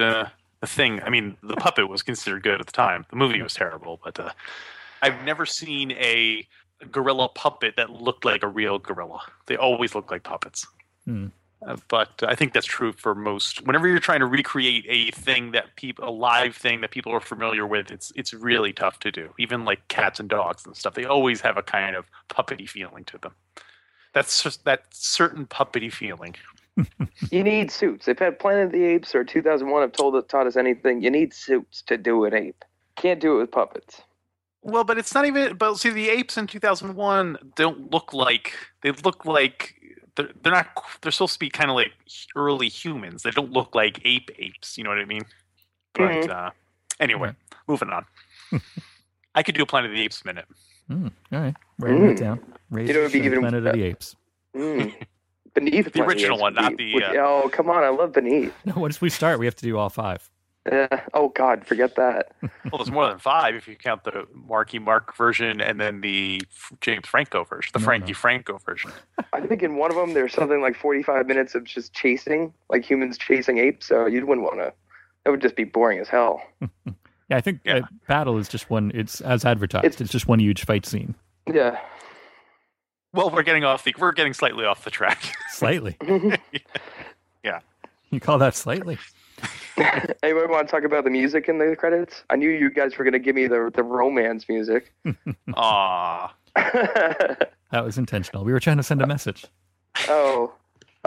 a 0.66 0.68
thing. 0.68 1.02
I 1.04 1.10
mean, 1.10 1.38
the 1.42 1.56
puppet 1.56 1.88
was 1.88 2.02
considered 2.02 2.44
good 2.44 2.60
at 2.60 2.66
the 2.66 2.72
time. 2.72 3.06
The 3.10 3.16
movie 3.16 3.42
was 3.42 3.54
terrible, 3.54 4.00
but 4.04 4.20
uh, 4.20 4.32
I've 5.02 5.24
never 5.24 5.46
seen 5.46 5.92
a 5.92 6.48
gorilla 6.92 7.30
puppet 7.30 7.76
that 7.78 7.90
looked 7.90 8.26
like 8.26 8.44
a 8.44 8.48
real 8.48 8.80
gorilla. 8.80 9.22
They 9.46 9.56
always 9.56 9.96
look 9.96 10.12
like 10.12 10.24
puppets. 10.24 10.68
Hmm. 11.06 11.28
Uh, 11.66 11.78
but 11.88 12.12
I 12.28 12.36
think 12.36 12.54
that's 12.54 12.66
true 12.66 12.94
for 12.94 13.16
most. 13.16 13.66
Whenever 13.66 13.88
you're 13.88 14.00
trying 14.00 14.20
to 14.20 14.26
recreate 14.26 14.86
a 14.88 15.12
thing 15.12 15.52
that 15.52 15.76
people, 15.78 16.08
a 16.08 16.12
live 16.12 16.56
thing 16.56 16.82
that 16.82 16.92
people 16.92 17.12
are 17.14 17.22
familiar 17.22 17.66
with, 17.66 17.92
it's 17.92 18.12
it's 18.16 18.34
really 18.34 18.74
tough 18.74 19.00
to 19.00 19.12
do. 19.12 19.34
Even 19.40 19.66
like 19.66 19.88
cats 19.88 20.20
and 20.20 20.30
dogs 20.30 20.66
and 20.66 20.76
stuff, 20.76 20.96
they 20.96 21.06
always 21.06 21.42
have 21.42 21.58
a 21.58 21.64
kind 21.64 21.96
of 21.96 22.06
puppety 22.30 22.68
feeling 22.68 23.04
to 23.06 23.18
them. 23.18 23.34
That's 24.14 24.44
just 24.44 24.66
that 24.66 24.84
certain 24.92 25.46
puppety 25.46 25.92
feeling. 25.92 26.36
You 27.32 27.44
need 27.44 27.72
suits. 27.72 28.08
If 28.08 28.20
had 28.20 28.38
Planet 28.39 28.65
of 28.67 28.72
the 28.72 28.84
Apes 28.84 29.15
or 29.15 29.24
2001 29.24 29.82
have 29.82 29.91
told 29.94 30.27
taught 30.27 30.48
us 30.48 30.55
anything, 30.58 31.01
you 31.01 31.10
need 31.10 31.34
suits 31.34 31.82
to 31.84 31.98
do 31.98 32.25
an 32.25 32.34
ape. 32.34 32.63
Can't 32.96 33.20
do 33.20 33.36
it 33.38 33.39
with 33.41 33.51
puppets. 33.51 34.01
Well, 34.62 34.84
but 34.84 34.98
it's 34.98 35.13
not 35.13 35.25
even. 35.25 35.55
But 35.58 35.75
see, 35.75 35.89
the 35.91 36.10
apes 36.10 36.38
in 36.38 36.48
2001 36.48 37.38
don't 37.55 37.91
look 37.91 38.13
like 38.13 38.53
they 38.82 38.91
look 38.91 39.25
like 39.25 39.75
they're 40.15 40.29
they're 40.44 40.53
not. 40.53 40.67
They're 41.01 41.12
supposed 41.12 41.34
to 41.34 41.39
be 41.39 41.50
kind 41.50 41.70
of 41.70 41.75
like 41.75 41.91
early 42.36 42.67
humans. 42.67 43.24
They 43.24 43.32
don't 43.32 43.51
look 43.51 43.75
like 43.75 44.01
ape 44.05 44.29
apes. 44.39 44.77
You 44.77 44.84
know 44.84 44.89
what 44.89 45.00
I 45.00 45.05
mean? 45.05 45.24
But 45.94 46.12
Mhm. 46.12 46.29
uh, 46.29 46.50
Anyway, 47.00 47.34
moving 47.67 47.89
on. 47.89 48.05
I 49.36 49.44
could 49.44 49.55
do 49.55 49.63
a 49.63 49.65
Planet 49.65 49.91
of 49.91 49.98
the 49.98 50.03
Apes 50.03 50.24
minute. 50.25 50.46
Mm, 50.89 51.12
all 51.34 51.39
right, 51.41 51.55
writing 51.79 52.05
it 52.10 52.15
Mm. 52.15 52.20
down. 52.20 52.39
Raise 52.72 52.88
You 52.88 52.94
know, 52.96 53.00
it'd 53.01 53.12
be 53.12 53.20
even- 53.20 53.39
Planet 53.41 53.67
of 53.67 53.74
the 53.74 53.84
Apes. 53.84 54.15
Mm. 54.55 54.94
Beneath 55.56 55.92
The 55.94 56.04
original 56.04 56.38
one, 56.38 56.54
not 56.54 56.78
the, 56.78 56.94
would- 56.94 57.04
uh, 57.04 57.14
Oh, 57.16 57.50
come 57.52 57.70
on! 57.70 57.84
I 57.84 57.90
love 57.90 58.12
Beneath. 58.14 58.54
No, 58.66 58.74
once 58.76 59.02
we 59.02 59.10
start, 59.10 59.40
we 59.40 59.46
have 59.46 59.56
to 59.56 59.64
do 59.66 59.78
all 59.78 59.90
five. 59.90 60.30
Uh, 60.72 60.88
oh 61.14 61.30
God, 61.30 61.66
forget 61.66 61.96
that. 61.96 62.34
Well, 62.72 62.80
there's 62.80 62.90
more 62.92 63.08
than 63.08 63.20
five 63.20 63.54
if 63.56 63.68
you 63.68 63.76
count 63.76 64.04
the 64.04 64.26
Marky 64.34 64.80
Mark 64.80 65.16
version 65.16 65.62
and 65.62 65.80
then 65.80 66.02
the 66.02 66.42
James 66.82 67.08
Franco 67.08 67.44
version, 67.44 67.70
the 67.74 67.80
No, 67.80 67.86
Frankie 67.86 68.12
no. 68.14 68.18
Franco 68.18 68.58
version. 68.66 68.92
I 69.34 69.42
think 69.42 69.62
in 69.64 69.76
one 69.78 69.92
of 69.92 69.96
them 69.98 70.14
there's 70.16 70.34
something 70.34 70.62
like 70.62 70.76
45 70.76 71.28
minutes 71.28 71.54
of 71.54 71.64
just 71.64 71.94
chasing, 71.94 72.52
like 72.70 72.84
humans 72.84 73.18
chasing 73.20 73.60
apes. 73.60 73.86
So 73.86 74.08
you 74.08 74.26
wouldn't 74.26 74.44
want 74.46 74.58
to. 74.58 74.74
That 75.24 75.32
would 75.32 75.42
just 75.42 75.56
be 75.56 75.64
boring 75.64 76.00
as 76.00 76.08
hell. 76.10 76.42
Yeah, 77.30 77.38
I 77.38 77.42
think 77.42 77.60
Yeah. 77.64 77.76
Uh, 77.78 77.82
Battle 78.08 78.38
is 78.40 78.48
just 78.50 78.70
one. 78.72 78.92
It's 78.96 79.22
as 79.22 79.46
advertised. 79.46 79.86
It's, 79.86 79.96
It's- 79.98 80.10
just 80.10 80.28
one 80.28 80.40
huge 80.40 80.66
fight 80.66 80.86
scene. 80.88 81.14
Yeah. 81.54 81.80
Well, 83.16 83.30
we're 83.32 83.44
getting 83.44 83.64
off 83.64 83.84
the 83.84 83.96
we're 83.98 84.12
getting 84.12 84.34
slightly 84.34 84.66
off 84.66 84.84
the 84.84 84.92
track. 84.92 85.22
Slightly. 85.52 85.98
Yeah. 87.44 87.60
You 88.10 88.20
call 88.20 88.40
that 88.40 88.56
slightly? 88.56 88.98
Anybody 90.24 90.48
want 90.48 90.68
to 90.68 90.72
talk 90.72 90.84
about 90.84 91.04
the 91.04 91.10
music 91.12 91.48
in 91.48 91.60
the 91.60 91.76
credits? 91.76 92.24
I 92.32 92.36
knew 92.38 92.50
you 92.50 92.72
guys 92.72 92.98
were 92.98 93.04
going 93.04 93.14
to 93.14 93.20
give 93.20 93.36
me 93.36 93.46
the 93.48 93.72
the 93.76 93.84
romance 93.84 94.50
music. 94.50 94.92
Ah, 95.56 96.34
That 96.56 97.84
was 97.86 97.98
intentional. 97.98 98.44
We 98.44 98.52
were 98.52 98.60
trying 98.60 98.78
to 98.78 98.84
send 98.84 99.02
a 99.02 99.08
message. 99.08 99.46
oh. 100.10 100.54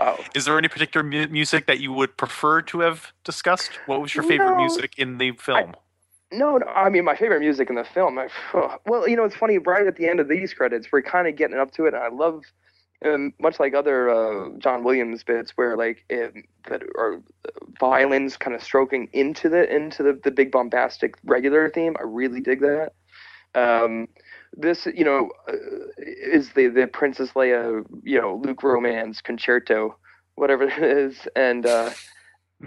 Oh. 0.00 0.16
is 0.32 0.44
there 0.44 0.56
any 0.56 0.68
particular 0.68 1.02
mu- 1.04 1.26
music 1.26 1.66
that 1.66 1.80
you 1.80 1.92
would 1.92 2.16
prefer 2.16 2.62
to 2.62 2.80
have 2.80 3.12
discussed? 3.24 3.72
What 3.86 4.00
was 4.00 4.14
your 4.14 4.22
favorite 4.22 4.50
No. 4.50 4.56
music 4.58 4.94
in 4.96 5.18
the 5.18 5.32
film? 5.32 5.74
No, 6.32 6.58
no, 6.58 6.66
I 6.66 6.90
mean 6.90 7.04
my 7.04 7.16
favorite 7.16 7.40
music 7.40 7.70
in 7.70 7.76
the 7.76 7.84
film. 7.84 8.18
I, 8.18 8.28
well, 8.86 9.08
you 9.08 9.16
know, 9.16 9.24
it's 9.24 9.36
funny. 9.36 9.58
Right 9.58 9.86
at 9.86 9.96
the 9.96 10.08
end 10.08 10.20
of 10.20 10.28
these 10.28 10.52
credits, 10.54 10.88
we're 10.92 11.02
kind 11.02 11.26
of 11.26 11.36
getting 11.36 11.58
up 11.58 11.72
to 11.72 11.86
it, 11.86 11.94
and 11.94 12.02
I 12.02 12.08
love, 12.08 12.42
um, 13.04 13.32
much 13.40 13.58
like 13.58 13.74
other 13.74 14.10
uh, 14.10 14.50
John 14.58 14.84
Williams 14.84 15.24
bits, 15.24 15.52
where 15.56 15.76
like 15.76 16.04
it, 16.10 16.34
that 16.68 16.82
are 16.96 17.22
violins 17.80 18.36
kind 18.36 18.54
of 18.54 18.62
stroking 18.62 19.08
into 19.12 19.48
the 19.48 19.74
into 19.74 20.02
the, 20.02 20.20
the 20.22 20.30
big 20.30 20.52
bombastic 20.52 21.14
regular 21.24 21.70
theme. 21.70 21.96
I 21.98 22.02
really 22.04 22.40
dig 22.40 22.60
that. 22.60 22.92
Um, 23.54 24.08
this, 24.54 24.86
you 24.94 25.04
know, 25.04 25.30
uh, 25.48 25.52
is 25.96 26.52
the 26.52 26.68
the 26.68 26.86
Princess 26.86 27.30
Leia, 27.32 27.84
you 28.02 28.20
know, 28.20 28.40
Luke 28.44 28.62
romance 28.62 29.22
concerto, 29.22 29.96
whatever 30.34 30.64
it 30.64 30.82
is, 30.82 31.26
and. 31.34 31.64
uh 31.64 31.90
uh, 31.90 31.90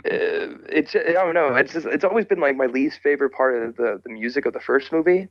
it's 0.03 0.95
I 0.95 1.11
don't 1.13 1.33
know. 1.33 1.55
It's 1.55 1.73
just, 1.73 1.85
it's 1.85 2.03
always 2.03 2.25
been 2.25 2.39
like 2.39 2.55
my 2.55 2.65
least 2.65 2.99
favorite 3.01 3.31
part 3.31 3.61
of 3.61 3.75
the 3.75 4.01
the 4.03 4.11
music 4.11 4.45
of 4.45 4.53
the 4.53 4.59
first 4.59 4.91
movie. 4.91 5.27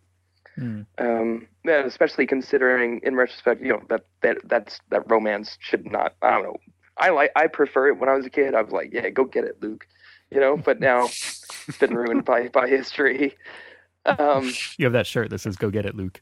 Hmm. 0.57 0.83
Um, 0.99 1.47
yeah, 1.65 1.85
especially 1.85 2.27
considering 2.27 3.01
in 3.03 3.15
retrospect, 3.17 3.63
you 3.63 3.69
know 3.69 3.83
that 3.89 4.05
that 4.23 4.39
that's 4.45 4.81
that 4.91 5.11
romance 5.11 5.57
should 5.61 5.91
not. 5.91 6.15
I 6.23 6.31
don't 6.31 6.43
know. 6.43 6.57
I 6.99 7.11
like 7.11 7.33
I 7.37 7.47
prefer 7.47 7.89
it 7.89 7.99
when 7.99 8.09
I 8.09 8.15
was 8.15 8.27
a 8.27 8.31
kid. 8.31 8.55
I 8.55 8.63
was 8.63 8.73
like, 8.73 8.93
yeah, 8.93 9.09
go 9.09 9.25
get 9.25 9.45
it, 9.45 9.63
Luke. 9.63 9.87
You 10.31 10.41
know, 10.41 10.57
but 10.57 10.79
now 10.79 11.07
it's 11.07 11.79
been 11.79 11.95
ruined 11.95 12.25
by 12.25 12.49
by 12.49 12.69
history. 12.69 13.37
Um, 14.05 14.53
You 14.79 14.87
have 14.87 14.93
that 14.93 15.07
shirt 15.07 15.31
that 15.31 15.41
says 15.41 15.57
"Go 15.57 15.71
get 15.71 15.87
it, 15.87 15.95
Luke." 15.95 16.21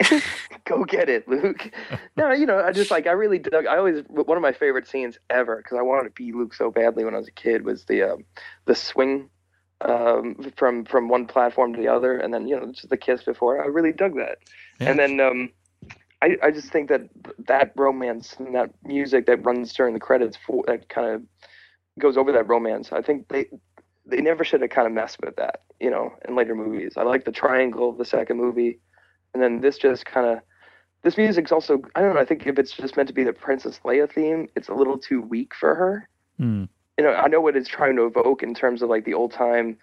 go 0.64 0.84
get 0.84 1.08
it, 1.08 1.26
Luke. 1.28 1.70
No, 2.16 2.32
you 2.32 2.46
know, 2.46 2.60
I 2.60 2.72
just 2.72 2.90
like 2.90 3.06
I 3.06 3.12
really 3.12 3.38
dug. 3.38 3.66
I 3.66 3.76
always 3.76 4.02
one 4.08 4.36
of 4.36 4.42
my 4.42 4.52
favorite 4.52 4.86
scenes 4.86 5.18
ever 5.30 5.56
because 5.56 5.78
I 5.78 5.82
wanted 5.82 6.04
to 6.04 6.14
be 6.14 6.32
Luke 6.32 6.54
so 6.54 6.70
badly 6.70 7.04
when 7.04 7.14
I 7.14 7.18
was 7.18 7.28
a 7.28 7.32
kid 7.32 7.64
was 7.64 7.84
the 7.84 8.02
um, 8.02 8.24
the 8.66 8.74
swing 8.74 9.30
um, 9.80 10.36
from 10.56 10.84
from 10.84 11.08
one 11.08 11.26
platform 11.26 11.72
to 11.74 11.80
the 11.80 11.88
other, 11.88 12.18
and 12.18 12.32
then 12.32 12.46
you 12.48 12.58
know 12.58 12.72
just 12.72 12.88
the 12.88 12.96
kiss 12.96 13.22
before. 13.24 13.62
I 13.62 13.66
really 13.66 13.92
dug 13.92 14.14
that, 14.16 14.38
Yeah. 14.80 14.90
and 14.90 14.98
then 14.98 15.20
um, 15.20 15.50
I 16.22 16.36
I 16.42 16.50
just 16.50 16.70
think 16.72 16.88
that 16.88 17.02
that 17.46 17.72
romance 17.76 18.36
and 18.38 18.54
that 18.54 18.70
music 18.84 19.26
that 19.26 19.44
runs 19.44 19.72
during 19.72 19.94
the 19.94 20.00
credits 20.00 20.36
for 20.46 20.64
that 20.66 20.88
kind 20.88 21.08
of 21.14 21.22
goes 21.98 22.16
over 22.16 22.32
that 22.32 22.48
romance. 22.48 22.92
I 22.92 23.02
think 23.02 23.28
they 23.28 23.46
they 24.06 24.20
never 24.20 24.44
should 24.44 24.62
have 24.62 24.70
kind 24.70 24.86
of 24.86 24.92
messed 24.92 25.18
with 25.22 25.36
that, 25.36 25.62
you 25.80 25.90
know, 25.90 26.12
in 26.26 26.34
later 26.34 26.54
movies. 26.54 26.94
I 26.96 27.02
like 27.02 27.24
the 27.24 27.32
triangle 27.32 27.90
of 27.90 27.98
the 27.98 28.04
second 28.06 28.38
movie, 28.38 28.80
and 29.34 29.42
then 29.42 29.60
this 29.60 29.78
just 29.78 30.06
kind 30.06 30.26
of 30.26 30.38
this 31.02 31.16
music's 31.16 31.52
also 31.52 31.82
I 31.94 32.00
don't 32.00 32.14
know. 32.14 32.20
I 32.20 32.24
think 32.24 32.46
if 32.46 32.58
it's 32.58 32.72
just 32.72 32.96
meant 32.96 33.08
to 33.08 33.14
be 33.14 33.24
the 33.24 33.32
Princess 33.32 33.80
Leia 33.84 34.10
theme, 34.10 34.48
it's 34.56 34.68
a 34.68 34.74
little 34.74 34.98
too 34.98 35.20
weak 35.20 35.54
for 35.54 35.74
her. 35.74 36.08
Hmm. 36.38 36.64
You 36.96 37.04
know, 37.04 37.12
I 37.12 37.28
know 37.28 37.40
what 37.40 37.56
it's 37.56 37.68
trying 37.68 37.96
to 37.96 38.06
evoke 38.06 38.42
in 38.42 38.54
terms 38.54 38.82
of 38.82 38.88
like 38.88 39.04
the 39.04 39.14
old 39.14 39.32
time 39.32 39.76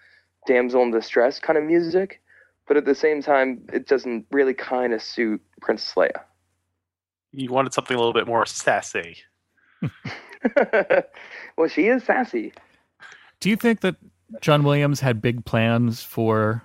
damsel 0.46 0.82
in 0.82 0.90
distress 0.90 1.38
kind 1.40 1.58
of 1.58 1.64
music, 1.64 2.20
but 2.68 2.76
at 2.76 2.84
the 2.84 2.94
same 2.94 3.22
time, 3.22 3.62
it 3.72 3.86
doesn't 3.88 4.26
really 4.30 4.54
kind 4.54 4.92
of 4.92 5.02
suit 5.02 5.40
Princess 5.60 5.92
Leia. 5.96 6.20
You 7.32 7.50
wanted 7.50 7.72
something 7.72 7.94
a 7.94 7.98
little 7.98 8.12
bit 8.12 8.26
more 8.26 8.46
sassy. 8.46 9.18
well, 11.56 11.68
she 11.68 11.88
is 11.88 12.04
sassy. 12.04 12.52
Do 13.40 13.50
you 13.50 13.56
think 13.56 13.80
that 13.80 13.96
John 14.40 14.62
Williams 14.62 15.00
had 15.00 15.20
big 15.20 15.44
plans 15.44 16.02
for 16.02 16.62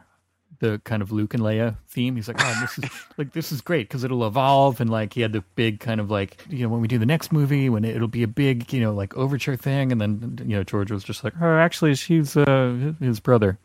the 0.62 0.80
kind 0.86 1.02
of 1.02 1.12
Luke 1.12 1.34
and 1.34 1.43
Leia 1.43 1.76
theme? 1.89 2.15
He's 2.15 2.28
like, 2.28 2.38
oh, 2.39 2.58
this 2.62 2.78
is 2.78 2.89
like 3.17 3.34
this 3.34 3.52
is 3.52 3.60
great 3.60 3.89
because 3.89 4.04
it'll 4.04 4.26
evolve, 4.26 4.80
and 4.80 4.89
like 4.89 5.13
he 5.13 5.21
had 5.21 5.34
the 5.34 5.43
big 5.56 5.82
kind 5.82 6.00
of 6.00 6.10
like 6.10 6.41
you 6.50 6.63
know 6.63 6.69
when 6.69 6.80
we 6.80 6.88
do 6.88 6.97
the 6.97 7.06
next 7.06 7.34
movie 7.34 7.69
when 7.69 7.84
it'll 7.84 8.08
be 8.08 8.24
a 8.24 8.28
big 8.28 8.71
you 8.71 8.80
know 8.80 8.93
like 8.93 9.15
overture 9.17 9.58
thing, 9.58 9.91
and 9.91 10.00
then 10.00 10.39
you 10.45 10.56
know 10.56 10.63
George 10.63 10.91
was 10.91 11.04
just 11.04 11.24
like, 11.24 11.34
oh, 11.41 11.58
actually 11.58 11.95
she's 11.95 12.38
uh, 12.38 12.93
his 13.02 13.19
brother, 13.19 13.58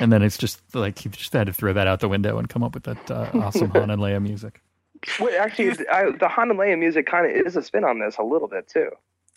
and 0.00 0.12
then 0.12 0.22
it's 0.22 0.36
just 0.36 0.60
like 0.74 0.98
he 0.98 1.08
just 1.08 1.32
had 1.32 1.46
to 1.46 1.52
throw 1.52 1.72
that 1.72 1.86
out 1.86 2.00
the 2.00 2.08
window 2.08 2.38
and 2.38 2.48
come 2.48 2.62
up 2.62 2.74
with 2.74 2.84
that 2.84 3.10
uh, 3.10 3.30
awesome 3.34 3.70
Han 3.70 3.90
and 3.90 4.02
Leia 4.02 4.20
music. 4.20 4.60
Well, 5.20 5.30
actually, 5.40 5.86
I, 5.88 6.10
the 6.10 6.28
Han 6.28 6.50
and 6.50 6.58
Leia 6.58 6.78
music 6.78 7.06
kind 7.06 7.26
of 7.26 7.46
is 7.46 7.56
a 7.56 7.62
spin 7.62 7.84
on 7.84 8.00
this 8.00 8.16
a 8.18 8.22
little 8.22 8.48
bit 8.48 8.68
too. 8.68 8.90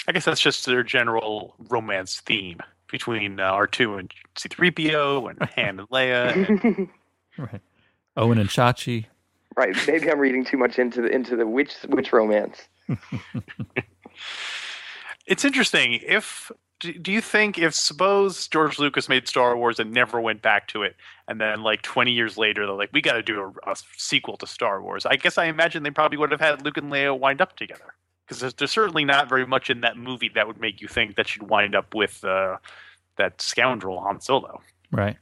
I 0.07 0.11
guess 0.11 0.25
that's 0.25 0.41
just 0.41 0.65
their 0.65 0.83
general 0.83 1.53
romance 1.69 2.21
theme 2.21 2.59
between 2.91 3.39
uh, 3.39 3.51
R2 3.53 3.99
and 3.99 4.13
C3PO 4.35 5.29
and 5.29 5.49
Han 5.55 5.79
and 5.79 5.89
Leia. 5.89 6.89
Right. 7.37 7.61
Owen 8.17 8.37
and 8.37 8.49
Chachi. 8.49 9.05
right? 9.55 9.73
Maybe 9.87 10.11
I'm 10.11 10.19
reading 10.19 10.43
too 10.43 10.57
much 10.57 10.77
into 10.77 11.01
the 11.01 11.07
into 11.07 11.37
the 11.37 11.47
which 11.47 11.73
which 11.87 12.11
romance. 12.11 12.67
It's 15.25 15.45
interesting. 15.45 15.99
If 16.05 16.51
do, 16.79 16.91
do 16.93 17.11
you 17.11 17.21
think 17.21 17.59
if 17.59 17.75
suppose 17.75 18.47
George 18.47 18.79
Lucas 18.79 19.07
made 19.07 19.27
Star 19.27 19.55
Wars 19.55 19.79
and 19.79 19.91
never 19.91 20.19
went 20.19 20.41
back 20.41 20.67
to 20.69 20.81
it, 20.81 20.95
and 21.27 21.39
then 21.39 21.61
like 21.61 21.81
20 21.83 22.11
years 22.11 22.35
later 22.37 22.65
they're 22.65 22.75
like, 22.75 22.89
we 22.93 23.01
got 23.01 23.13
to 23.13 23.21
do 23.21 23.53
a, 23.65 23.71
a 23.71 23.75
sequel 23.95 24.37
to 24.37 24.47
Star 24.47 24.81
Wars? 24.81 25.05
I 25.05 25.15
guess 25.15 25.37
I 25.37 25.45
imagine 25.45 25.83
they 25.83 25.91
probably 25.91 26.17
would 26.17 26.31
have 26.31 26.41
had 26.41 26.65
Luke 26.65 26.77
and 26.77 26.91
Leia 26.91 27.17
wind 27.17 27.41
up 27.41 27.55
together 27.55 27.93
because 28.29 28.41
there's, 28.41 28.53
there's 28.53 28.71
certainly 28.71 29.03
not 29.03 29.27
very 29.27 29.47
much 29.47 29.71
in 29.71 29.81
that 29.81 29.97
movie 29.97 30.29
that 30.35 30.45
would 30.45 30.61
make 30.61 30.81
you 30.81 30.87
think 30.87 31.15
that 31.15 31.27
she'd 31.27 31.41
wind 31.41 31.73
up 31.73 31.95
with 31.95 32.23
uh, 32.23 32.57
that 33.17 33.41
scoundrel 33.41 33.99
Han 34.01 34.21
Solo. 34.21 34.61
Right. 34.91 35.17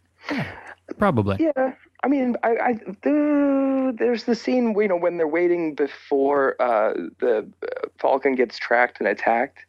Probably. 0.98 1.38
Yeah, 1.40 1.74
I 2.04 2.08
mean, 2.10 2.36
I, 2.44 2.50
I 2.50 2.74
the, 3.04 3.96
there's 3.98 4.26
the 4.26 4.36
scene 4.36 4.76
you 4.78 4.88
know 4.90 4.98
when 4.98 5.16
they're 5.16 5.28
waiting 5.28 5.74
before 5.74 6.62
uh, 6.62 6.94
the 7.20 7.50
uh, 7.64 7.88
Falcon 7.98 8.36
gets 8.36 8.58
tracked 8.58 9.00
and 9.00 9.08
attacked, 9.08 9.66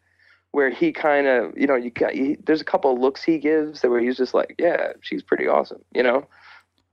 where 0.50 0.70
he 0.70 0.90
kind 0.92 1.28
of 1.28 1.56
you 1.56 1.66
know 1.66 1.76
you 1.76 1.90
got 1.90 2.12
he, 2.12 2.36
there's 2.44 2.60
a 2.60 2.64
couple 2.64 2.92
of 2.92 2.98
looks 2.98 3.22
he 3.22 3.38
gives 3.38 3.82
that 3.82 3.90
where 3.90 4.00
he's 4.00 4.16
just 4.16 4.34
like, 4.34 4.56
yeah, 4.58 4.92
she's 5.00 5.22
pretty 5.22 5.46
awesome, 5.46 5.82
you 5.94 6.02
know. 6.02 6.26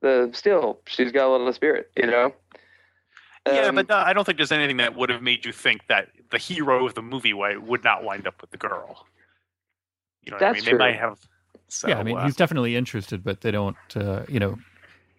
The 0.02 0.30
still 0.34 0.80
she's 0.86 1.12
got 1.12 1.28
a 1.28 1.32
little 1.32 1.52
spirit, 1.54 1.90
you 1.96 2.06
know. 2.06 2.34
Yeah, 3.48 3.68
Um, 3.68 3.76
but 3.76 3.90
no, 3.90 3.98
I 3.98 4.14
don't 4.14 4.26
think 4.26 4.38
there's 4.38 4.52
anything 4.52 4.78
that 4.78 4.96
would 4.96 5.10
have 5.10 5.22
made 5.22 5.46
you 5.46 5.52
think 5.52 5.82
that 5.88 6.10
the 6.32 6.38
hero 6.38 6.86
of 6.86 6.96
the 6.96 7.02
movie 7.02 7.34
way 7.34 7.58
would 7.58 7.84
not 7.84 8.04
wind 8.04 8.28
up 8.28 8.42
with 8.42 8.52
the 8.52 8.58
girl. 8.58 9.06
You 10.24 10.32
know 10.32 10.38
what 10.38 10.44
I 10.44 10.54
That's 10.54 10.66
mean? 10.66 10.78
They 10.78 10.80
might 10.80 10.96
have. 10.96 11.20
So, 11.68 11.88
yeah, 11.88 12.00
I 12.00 12.04
mean, 12.04 12.18
uh, 12.18 12.26
he's 12.26 12.36
definitely 12.36 12.76
interested, 12.76 13.24
but 13.24 13.42
they 13.42 13.52
don't, 13.52 13.78
uh, 13.96 14.24
you 14.28 14.40
know, 14.40 14.58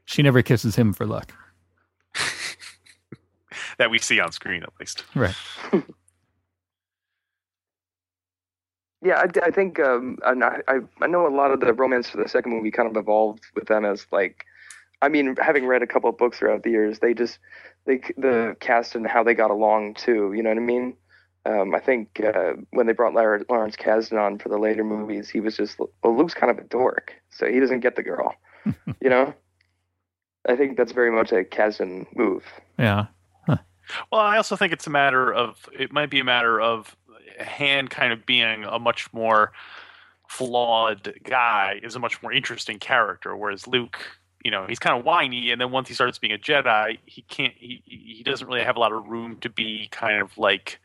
she 0.04 0.22
never 0.22 0.42
kisses 0.42 0.76
him 0.76 0.92
for 0.92 1.06
luck. 1.06 1.32
that 3.78 3.90
we 3.90 3.98
see 3.98 4.20
on 4.20 4.32
screen 4.32 4.62
at 4.62 4.70
least. 4.80 5.04
Right. 5.14 5.36
Yeah, 9.02 9.18
I, 9.22 9.46
I 9.46 9.50
think 9.50 9.78
um, 9.78 10.18
and 10.24 10.42
I, 10.42 10.62
I 10.66 10.80
I 11.00 11.06
know 11.06 11.26
a 11.26 11.34
lot 11.34 11.52
of 11.52 11.60
the 11.60 11.72
romance 11.72 12.08
for 12.08 12.16
the 12.16 12.28
second 12.28 12.50
movie 12.50 12.70
kind 12.72 12.88
of 12.88 12.96
evolved 12.96 13.44
with 13.54 13.66
them 13.66 13.84
as 13.84 14.06
like, 14.10 14.44
I 15.02 15.08
mean, 15.08 15.36
having 15.40 15.66
read 15.66 15.82
a 15.82 15.86
couple 15.86 16.10
of 16.10 16.18
books 16.18 16.38
throughout 16.38 16.64
the 16.64 16.70
years, 16.70 16.98
they 16.98 17.14
just 17.14 17.38
they 17.86 17.98
the 18.16 18.56
cast 18.60 18.94
and 18.94 19.06
how 19.06 19.22
they 19.22 19.34
got 19.34 19.50
along 19.50 19.94
too. 19.94 20.32
You 20.34 20.42
know 20.42 20.50
what 20.50 20.58
I 20.58 20.62
mean? 20.62 20.96
Um, 21.44 21.74
I 21.74 21.80
think 21.80 22.20
uh, 22.20 22.54
when 22.70 22.86
they 22.86 22.92
brought 22.92 23.14
Lar- 23.14 23.44
Lawrence 23.48 23.76
Kasdan 23.76 24.20
on 24.20 24.38
for 24.38 24.48
the 24.48 24.58
later 24.58 24.82
movies, 24.82 25.30
he 25.30 25.40
was 25.40 25.56
just 25.56 25.78
well, 25.78 26.16
Luke's 26.16 26.34
kind 26.34 26.50
of 26.50 26.58
a 26.58 26.68
dork, 26.68 27.14
so 27.30 27.46
he 27.46 27.60
doesn't 27.60 27.80
get 27.80 27.96
the 27.96 28.02
girl. 28.02 28.34
you 29.00 29.08
know, 29.08 29.32
I 30.48 30.56
think 30.56 30.76
that's 30.76 30.92
very 30.92 31.10
much 31.10 31.32
a 31.32 31.44
Kasdan 31.44 32.06
move. 32.16 32.44
Yeah. 32.78 33.06
Well, 34.10 34.20
I 34.20 34.36
also 34.36 34.56
think 34.56 34.72
it's 34.72 34.86
a 34.86 34.90
matter 34.90 35.32
of 35.32 35.68
it 35.78 35.92
might 35.92 36.10
be 36.10 36.20
a 36.20 36.24
matter 36.24 36.60
of 36.60 36.96
Han 37.40 37.88
kind 37.88 38.12
of 38.12 38.26
being 38.26 38.64
a 38.64 38.78
much 38.78 39.12
more 39.12 39.52
flawed 40.28 41.14
guy 41.22 41.80
is 41.82 41.94
a 41.94 41.98
much 41.98 42.22
more 42.22 42.32
interesting 42.32 42.78
character, 42.78 43.36
whereas 43.36 43.66
Luke, 43.66 43.98
you 44.46 44.52
know, 44.52 44.64
he's 44.68 44.78
kind 44.78 44.96
of 44.96 45.04
whiny, 45.04 45.50
and 45.50 45.60
then 45.60 45.72
once 45.72 45.88
he 45.88 45.94
starts 45.94 46.18
being 46.18 46.32
a 46.32 46.38
Jedi, 46.38 46.98
he 47.04 47.22
can't. 47.22 47.52
He 47.56 47.82
he 47.84 48.22
doesn't 48.22 48.46
really 48.46 48.62
have 48.62 48.76
a 48.76 48.78
lot 48.78 48.92
of 48.92 49.04
room 49.08 49.38
to 49.40 49.50
be 49.50 49.88
kind 49.90 50.22
of 50.22 50.38
like, 50.38 50.78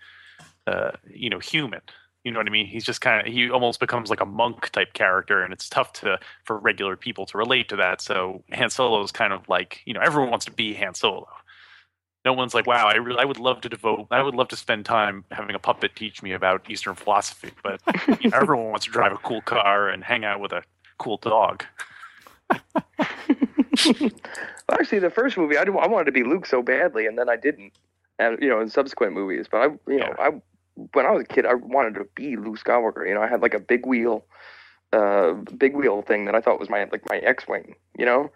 uh, 0.66 0.94
you 1.08 1.30
know, 1.30 1.38
human. 1.38 1.82
You 2.24 2.32
know 2.32 2.40
what 2.40 2.48
I 2.48 2.50
mean? 2.50 2.66
He's 2.66 2.84
just 2.84 3.02
kind 3.02 3.28
of 3.28 3.32
he 3.32 3.52
almost 3.52 3.80
becomes 3.80 4.10
like 4.10 4.20
a 4.20 4.26
monk 4.26 4.72
type 4.72 4.94
character, 4.94 5.44
and 5.44 5.54
it's 5.54 5.70
tough 5.70 5.94
to 6.02 6.20
for 6.44 6.58
regular 6.58 6.96
people 6.96 7.28
to 7.28 7.38
relate 7.38 7.70
to 7.70 7.76
that. 7.76 8.02
So 8.02 8.44
Han 8.52 8.72
Solo 8.72 9.04
is 9.04 9.12
kind 9.12 9.32
of 9.32 9.48
like 9.48 9.84
you 9.86 9.94
know 9.94 10.02
everyone 10.02 10.32
wants 10.32 10.46
to 10.46 10.52
be 10.52 10.74
Han 10.74 10.96
Solo. 10.96 11.28
No 12.26 12.34
one's 12.34 12.56
like, 12.56 12.66
wow, 12.66 12.88
I 12.88 12.96
really, 12.96 13.20
I 13.20 13.26
would 13.26 13.40
love 13.40 13.62
to 13.62 13.70
devote, 13.70 14.08
I 14.10 14.24
would 14.24 14.34
love 14.34 14.48
to 14.48 14.56
spend 14.56 14.86
time 14.86 15.24
having 15.30 15.56
a 15.56 15.60
puppet 15.60 15.96
teach 15.96 16.24
me 16.24 16.32
about 16.32 16.68
Eastern 16.68 16.96
philosophy. 16.96 17.52
But 17.62 17.80
you 18.24 18.32
know, 18.32 18.38
everyone 18.38 18.72
wants 18.72 18.86
to 18.86 18.92
drive 18.92 19.12
a 19.12 19.18
cool 19.18 19.42
car 19.42 19.88
and 19.88 20.04
hang 20.04 20.26
out 20.26 20.40
with 20.40 20.52
a 20.52 20.64
cool 20.98 21.18
dog. 21.18 21.64
Actually, 24.72 25.00
the 25.00 25.10
first 25.10 25.38
movie, 25.38 25.58
I, 25.58 25.64
I 25.64 25.88
wanted 25.88 26.06
to 26.06 26.12
be 26.12 26.24
Luke 26.24 26.46
so 26.46 26.62
badly, 26.62 27.06
and 27.06 27.18
then 27.18 27.30
I 27.30 27.36
didn't. 27.36 27.74
And 28.20 28.38
you 28.42 28.50
know, 28.50 28.60
in 28.60 28.70
subsequent 28.70 29.14
movies, 29.14 29.48
but 29.50 29.58
I, 29.62 29.66
you 29.92 30.00
know, 30.00 30.14
I 30.20 30.30
when 30.94 31.06
I 31.06 31.12
was 31.12 31.24
a 31.24 31.26
kid, 31.26 31.46
I 31.46 31.56
wanted 31.56 31.96
to 31.96 32.06
be 32.16 32.36
Luke 32.36 32.60
Skywalker. 32.60 33.08
You 33.08 33.14
know, 33.14 33.22
I 33.22 33.28
had 33.28 33.42
like 33.42 33.54
a 33.54 33.60
big 33.60 33.86
wheel, 33.86 34.26
uh, 34.94 35.34
big 35.58 35.76
wheel 35.76 36.02
thing 36.02 36.26
that 36.26 36.36
I 36.36 36.42
thought 36.42 36.60
was 36.60 36.70
my 36.70 36.86
like 36.92 37.08
my 37.10 37.18
X-wing. 37.18 37.76
You 37.98 38.06
know. 38.06 38.32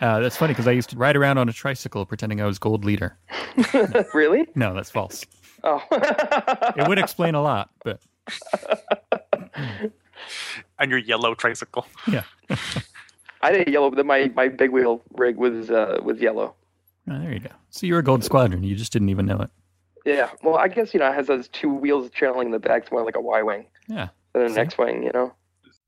Uh, 0.00 0.20
that's 0.20 0.36
funny 0.36 0.52
because 0.52 0.66
I 0.66 0.72
used 0.72 0.88
to 0.90 0.96
ride 0.96 1.14
around 1.14 1.36
on 1.36 1.48
a 1.48 1.52
tricycle 1.52 2.06
pretending 2.06 2.40
I 2.40 2.46
was 2.46 2.58
Gold 2.58 2.86
Leader. 2.86 3.18
really? 4.14 4.46
No, 4.54 4.72
that's 4.72 4.90
false. 4.90 5.26
Oh. 5.62 5.82
it 5.90 6.88
would 6.88 6.98
explain 6.98 7.34
a 7.34 7.42
lot, 7.42 7.68
but. 7.84 8.00
on 10.78 10.90
your 10.90 10.98
yellow 10.98 11.34
tricycle. 11.34 11.86
Yeah. 12.10 12.24
I 13.42 13.52
did 13.52 13.68
yellow, 13.68 13.90
but 13.90 14.04
my 14.06 14.30
my 14.34 14.48
big 14.48 14.70
wheel 14.70 15.02
rig 15.12 15.36
was 15.36 15.70
uh, 15.70 15.98
was 16.02 16.20
yellow. 16.20 16.54
Oh, 17.10 17.18
there 17.18 17.32
you 17.32 17.40
go. 17.40 17.50
So 17.70 17.86
you 17.86 17.94
were 17.94 18.00
a 18.00 18.04
Gold 18.04 18.24
Squadron. 18.24 18.62
You 18.62 18.76
just 18.76 18.92
didn't 18.92 19.08
even 19.08 19.26
know 19.26 19.40
it. 19.40 19.50
Yeah. 20.04 20.30
Well, 20.42 20.56
I 20.56 20.68
guess 20.68 20.94
you 20.94 21.00
know 21.00 21.10
it 21.10 21.14
has 21.14 21.26
those 21.26 21.48
two 21.48 21.72
wheels 21.72 22.10
trailing 22.10 22.46
in 22.46 22.52
the 22.52 22.58
back. 22.58 22.82
It's 22.82 22.92
more 22.92 23.04
like 23.04 23.16
a 23.16 23.20
Y 23.20 23.42
wing. 23.42 23.66
Yeah. 23.88 24.08
Than 24.32 24.42
an 24.42 24.58
X 24.58 24.78
wing, 24.78 25.02
you 25.02 25.10
know. 25.12 25.32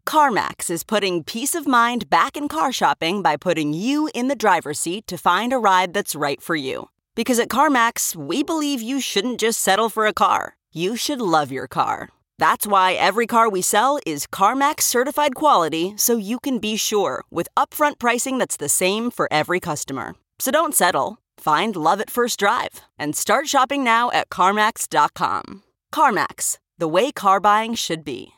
CarMax 0.07 0.69
is 0.69 0.83
putting 0.83 1.23
peace 1.23 1.55
of 1.55 1.67
mind 1.67 2.11
back 2.11 2.37
in 2.37 2.49
car 2.49 2.73
shopping 2.73 3.23
by 3.23 3.37
putting 3.37 3.73
you 3.73 4.11
in 4.15 4.27
the 4.27 4.35
driver's 4.35 4.81
seat 4.81 5.07
to 5.07 5.17
find 5.17 5.53
a 5.53 5.59
ride 5.59 5.95
that's 5.95 6.17
right 6.17 6.43
for 6.43 6.57
you. 6.57 6.89
Because 7.15 7.39
at 7.39 7.49
CarMax, 7.49 8.17
we 8.17 8.43
believe 8.43 8.83
you 8.83 9.01
shouldn't 9.01 9.39
just 9.39 9.61
settle 9.61 9.89
for 9.89 10.07
a 10.07 10.13
car. 10.13 10.57
You 10.73 10.97
should 10.97 11.21
love 11.21 11.53
your 11.53 11.69
car. 11.69 12.09
That's 12.39 12.67
why 12.67 12.93
every 12.95 13.27
car 13.27 13.49
we 13.49 13.63
sell 13.63 13.99
is 14.07 14.27
CarMax 14.27 14.83
certified 14.83 15.35
quality 15.35 15.95
so 15.97 16.17
you 16.17 16.41
can 16.41 16.59
be 16.59 16.77
sure 16.77 17.25
with 17.31 17.49
upfront 17.57 17.99
pricing 17.99 18.39
that's 18.39 18.57
the 18.57 18.69
same 18.69 19.11
for 19.11 19.29
every 19.31 19.61
customer. 19.61 20.15
So 20.39 20.51
don't 20.51 20.75
settle. 20.75 21.19
Find 21.39 21.77
love 21.77 22.01
at 22.01 22.11
first 22.11 22.39
drive 22.39 22.81
and 22.99 23.15
start 23.17 23.49
shopping 23.49 23.85
now 23.85 24.11
at 24.11 24.29
CarMax.com. 24.31 25.63
CarMax, 25.95 26.59
the 26.79 26.89
way 26.89 27.13
car 27.13 27.41
buying 27.41 27.75
should 27.75 28.05
be. 28.05 28.33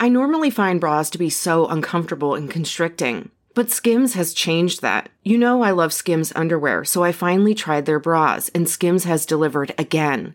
I 0.00 0.08
normally 0.08 0.50
find 0.50 0.80
bras 0.80 1.08
to 1.10 1.18
be 1.18 1.30
so 1.30 1.66
uncomfortable 1.66 2.34
and 2.34 2.50
constricting, 2.50 3.30
but 3.54 3.70
Skims 3.70 4.14
has 4.14 4.34
changed 4.34 4.82
that. 4.82 5.08
You 5.22 5.38
know, 5.38 5.62
I 5.62 5.70
love 5.70 5.92
Skims 5.92 6.32
underwear, 6.34 6.84
so 6.84 7.04
I 7.04 7.12
finally 7.12 7.54
tried 7.54 7.86
their 7.86 8.00
bras, 8.00 8.50
and 8.50 8.68
Skims 8.68 9.04
has 9.04 9.24
delivered 9.24 9.72
again. 9.78 10.34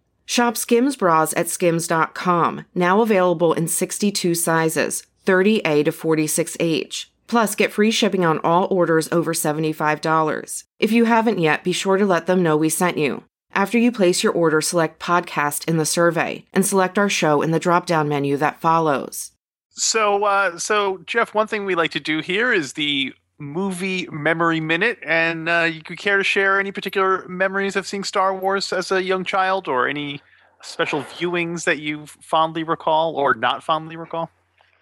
Shop 0.25 0.55
Skims 0.55 0.95
bras 0.95 1.33
at 1.35 1.49
skims.com, 1.49 2.65
now 2.73 3.01
available 3.01 3.53
in 3.53 3.67
62 3.67 4.35
sizes, 4.35 5.03
30A 5.25 5.85
to 5.85 5.91
46H. 5.91 7.05
Plus, 7.27 7.55
get 7.55 7.71
free 7.71 7.91
shipping 7.91 8.25
on 8.25 8.39
all 8.39 8.67
orders 8.69 9.07
over 9.11 9.33
$75. 9.33 10.63
If 10.79 10.91
you 10.91 11.05
haven't 11.05 11.39
yet, 11.39 11.63
be 11.63 11.71
sure 11.71 11.97
to 11.97 12.05
let 12.05 12.25
them 12.25 12.43
know 12.43 12.57
we 12.57 12.69
sent 12.69 12.97
you. 12.97 13.23
After 13.53 13.77
you 13.77 13.91
place 13.91 14.23
your 14.23 14.33
order, 14.33 14.61
select 14.61 14.99
podcast 14.99 15.67
in 15.67 15.77
the 15.77 15.85
survey 15.85 16.45
and 16.53 16.65
select 16.65 16.97
our 16.97 17.09
show 17.09 17.41
in 17.41 17.51
the 17.51 17.59
drop 17.59 17.85
down 17.85 18.07
menu 18.07 18.37
that 18.37 18.61
follows. 18.61 19.31
So, 19.69 20.23
uh, 20.25 20.57
so 20.57 20.99
Jeff, 21.05 21.33
one 21.33 21.47
thing 21.47 21.65
we 21.65 21.75
like 21.75 21.91
to 21.91 21.99
do 21.99 22.19
here 22.19 22.51
is 22.51 22.73
the 22.73 23.13
movie 23.41 24.07
memory 24.11 24.59
minute, 24.59 24.99
and 25.03 25.49
uh, 25.49 25.69
you 25.71 25.81
could 25.81 25.97
care 25.97 26.17
to 26.17 26.23
share 26.23 26.59
any 26.59 26.71
particular 26.71 27.27
memories 27.27 27.75
of 27.75 27.87
seeing 27.87 28.03
Star 28.03 28.33
Wars 28.33 28.71
as 28.71 28.91
a 28.91 29.03
young 29.03 29.25
child, 29.25 29.67
or 29.67 29.87
any 29.87 30.21
special 30.61 31.01
viewings 31.01 31.63
that 31.65 31.79
you 31.79 32.05
fondly 32.05 32.63
recall 32.63 33.15
or 33.15 33.33
not 33.33 33.63
fondly 33.63 33.95
recall. 33.95 34.29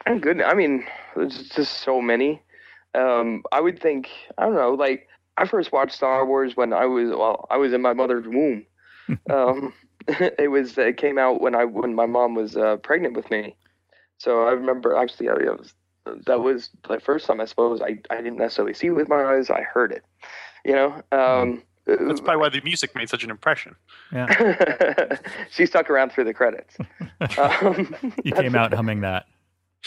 I'm 0.06 0.20
good. 0.20 0.42
I 0.42 0.54
mean, 0.54 0.86
there's 1.16 1.50
just 1.50 1.80
so 1.82 2.02
many. 2.02 2.42
Um, 2.96 3.44
I 3.52 3.62
would 3.62 3.82
think 3.82 4.10
I 4.38 4.46
don't 4.46 4.56
know. 4.56 4.72
Like 4.72 5.08
I 5.38 5.46
first 5.46 5.72
watched 5.72 5.96
Star 5.96 6.26
Wars 6.26 6.56
when 6.56 6.74
I 6.74 6.86
was 6.86 7.10
well, 7.10 7.48
I 7.50 7.58
was 7.58 7.74
in 7.74 7.82
my 7.82 7.94
mother's 7.94 8.28
womb. 8.28 8.66
um, 9.30 9.74
it 10.08 10.52
was 10.52 10.78
it 10.78 10.98
came 10.98 11.18
out 11.18 11.42
when 11.42 11.56
I 11.56 11.66
when 11.66 11.96
my 11.96 12.06
mom 12.06 12.36
was 12.36 12.58
uh, 12.58 12.78
pregnant 12.78 13.16
with 13.16 13.30
me. 13.32 13.56
So 14.18 14.44
I 14.44 14.52
remember 14.52 14.98
actually 14.98 15.30
I 15.30 15.34
was, 15.34 15.74
that 16.26 16.42
was 16.42 16.70
the 16.88 17.00
first 17.00 17.26
time 17.26 17.42
I 17.42 17.46
suppose 17.46 17.82
I, 17.82 18.00
I 18.10 18.18
didn't 18.18 18.38
necessarily 18.38 18.74
see 18.74 18.88
it 18.88 18.92
with 18.92 19.10
my 19.10 19.24
eyes. 19.24 19.50
I 19.50 19.62
heard 19.62 19.92
it. 19.92 20.04
You 20.66 20.74
know. 20.74 21.02
Um, 21.12 21.64
That's 21.86 22.22
probably 22.22 22.38
why 22.38 22.50
the 22.50 22.62
music 22.62 22.96
made 22.96 23.10
such 23.10 23.24
an 23.24 23.32
impression. 23.32 23.76
Yeah. 24.12 25.18
she 25.50 25.66
stuck 25.66 25.90
around 25.90 26.12
through 26.12 26.26
the 26.26 26.34
credits. 26.34 26.78
um, 27.38 27.96
you 28.24 28.32
came 28.32 28.56
out 28.56 28.74
humming 28.74 29.02
that. 29.02 29.26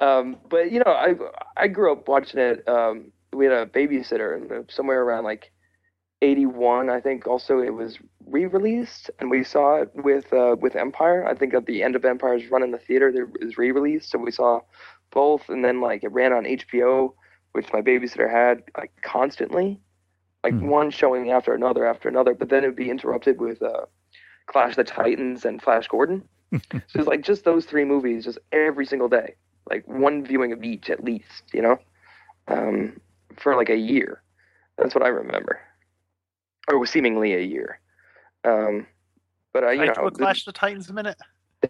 um, 0.00 0.36
but 0.48 0.70
you 0.72 0.80
know, 0.80 0.92
I 0.92 1.14
I 1.56 1.68
grew 1.68 1.92
up 1.92 2.08
watching 2.08 2.40
it. 2.40 2.68
Um, 2.68 3.12
we 3.32 3.46
had 3.46 3.54
a 3.54 3.66
babysitter, 3.66 4.36
and 4.36 4.70
somewhere 4.70 5.02
around 5.02 5.24
like 5.24 5.52
'81, 6.22 6.90
I 6.90 7.00
think. 7.00 7.26
Also, 7.26 7.60
it 7.60 7.72
was 7.72 7.98
re-released, 8.26 9.10
and 9.18 9.30
we 9.30 9.44
saw 9.44 9.76
it 9.76 9.90
with 9.94 10.32
uh, 10.32 10.56
with 10.60 10.76
Empire. 10.76 11.26
I 11.26 11.34
think 11.34 11.54
at 11.54 11.66
the 11.66 11.82
end 11.82 11.96
of 11.96 12.04
Empire's 12.04 12.50
run 12.50 12.62
in 12.62 12.72
the 12.72 12.78
theater, 12.78 13.08
it 13.08 13.44
was 13.44 13.58
re-released, 13.58 14.10
so 14.10 14.18
we 14.18 14.30
saw 14.32 14.60
both, 15.12 15.48
and 15.48 15.64
then 15.64 15.80
like 15.80 16.04
it 16.04 16.12
ran 16.12 16.32
on 16.32 16.46
HBO, 16.46 17.14
which 17.52 17.72
my 17.72 17.82
babysitter 17.82 18.30
had 18.30 18.62
like 18.76 18.92
constantly, 19.02 19.80
like 20.44 20.58
Hmm. 20.58 20.60
one 20.60 20.90
showing 20.90 21.30
after 21.30 21.54
another 21.54 21.86
after 21.86 22.08
another. 22.08 22.34
But 22.34 22.48
then 22.50 22.64
it 22.64 22.68
would 22.68 22.76
be 22.76 22.90
interrupted 22.90 23.40
with 23.40 23.62
uh, 23.62 23.86
Clash 24.46 24.70
of 24.72 24.76
the 24.76 24.84
Titans 24.84 25.44
and 25.44 25.62
Flash 25.62 25.88
Gordon. 25.88 26.28
so 26.86 26.98
it's 27.00 27.08
like 27.08 27.22
just 27.22 27.44
those 27.44 27.66
three 27.66 27.84
movies, 27.84 28.24
just 28.24 28.38
every 28.52 28.86
single 28.86 29.08
day, 29.08 29.34
like 29.70 29.86
one 29.86 30.24
viewing 30.24 30.52
of 30.52 30.62
each 30.64 30.90
at 30.90 31.04
least, 31.04 31.44
you 31.52 31.62
know, 31.62 31.78
um, 32.48 33.00
for 33.36 33.56
like 33.56 33.70
a 33.70 33.76
year. 33.76 34.22
That's 34.78 34.94
what 34.94 35.04
I 35.04 35.08
remember, 35.08 35.60
or 36.68 36.86
seemingly 36.86 37.34
a 37.34 37.40
year. 37.40 37.80
Um, 38.46 38.86
but 39.52 39.64
uh, 39.64 39.70
you 39.70 39.82
I 39.82 39.86
know, 39.86 39.94
throw 39.94 40.06
a 40.08 40.10
Clash 40.10 40.40
of 40.46 40.46
the 40.46 40.58
Titans 40.58 40.88
a 40.88 40.92
minute. 40.92 41.16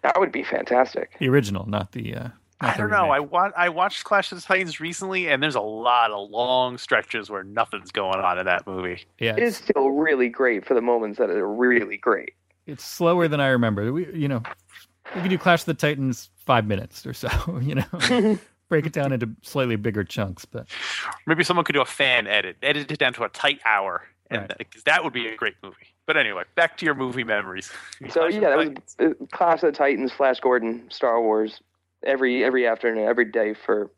that 0.03 0.19
would 0.19 0.31
be 0.31 0.43
fantastic. 0.43 1.15
The 1.19 1.27
original, 1.29 1.67
not 1.67 1.91
the. 1.93 2.15
Uh, 2.15 2.23
not 2.61 2.71
I 2.71 2.71
the 2.73 2.77
don't 2.79 2.89
know. 2.91 3.09
I 3.11 3.17
remake. 3.17 3.31
wa- 3.31 3.51
I 3.55 3.69
watched 3.69 4.03
Clash 4.03 4.31
of 4.31 4.39
the 4.39 4.43
Titans 4.45 4.79
recently, 4.79 5.27
and 5.29 5.41
there's 5.43 5.55
a 5.55 5.61
lot 5.61 6.11
of 6.11 6.29
long 6.31 6.77
stretches 6.77 7.29
where 7.29 7.43
nothing's 7.43 7.91
going 7.91 8.19
on 8.19 8.39
in 8.39 8.45
that 8.47 8.65
movie. 8.65 9.05
Yeah, 9.19 9.33
It 9.37 9.43
is 9.43 9.59
it's, 9.59 9.63
still 9.69 9.89
really 9.91 10.27
great 10.29 10.65
for 10.65 10.73
the 10.73 10.81
moments 10.81 11.19
that 11.19 11.29
are 11.29 11.47
really 11.47 11.97
great. 11.97 12.33
it's 12.65 12.83
slower 12.83 13.27
than 13.27 13.39
I 13.39 13.47
remember. 13.49 13.93
We, 13.93 14.11
you 14.13 14.27
know, 14.27 14.41
we 15.15 15.21
could 15.21 15.29
do 15.29 15.37
Clash 15.37 15.61
of 15.61 15.65
the 15.67 15.73
Titans 15.75 16.29
five 16.45 16.65
minutes 16.65 17.05
or 17.05 17.13
so. 17.13 17.29
You 17.61 17.75
know, 17.75 18.39
break 18.69 18.85
it 18.87 18.91
down 18.91 19.13
into 19.13 19.29
slightly 19.43 19.75
bigger 19.75 20.03
chunks. 20.03 20.43
But 20.45 20.67
Maybe 21.27 21.43
someone 21.43 21.63
could 21.63 21.73
do 21.73 21.81
a 21.81 21.85
fan 21.85 22.25
edit, 22.27 22.57
edit 22.63 22.91
it 22.91 22.97
down 22.97 23.13
to 23.13 23.23
a 23.23 23.29
tight 23.29 23.59
hour, 23.65 24.03
and 24.29 24.41
Right. 24.41 24.57
because 24.57 24.83
that 24.83 25.03
would 25.03 25.13
be 25.13 25.27
a 25.27 25.35
great 25.35 25.55
movie. 25.63 25.75
But 26.05 26.17
anyway, 26.17 26.43
back 26.55 26.77
to 26.77 26.85
your 26.85 26.95
movie 26.95 27.23
memories. 27.23 27.71
So 28.09 28.21
Clash 28.21 28.33
yeah, 28.33 28.39
that 28.41 28.49
the 28.51 28.57
was 28.57 28.67
Titans. 28.97 29.15
uh, 29.21 29.25
Clash 29.35 29.63
of 29.63 29.71
the 29.73 29.77
Titans, 29.77 30.11
Flash 30.11 30.39
Gordon, 30.39 30.85
Star 30.89 31.21
Wars, 31.21 31.61
every 32.03 32.43
every 32.43 32.67
afternoon, 32.67 33.07
every 33.07 33.25
day 33.25 33.53
for 33.53 33.91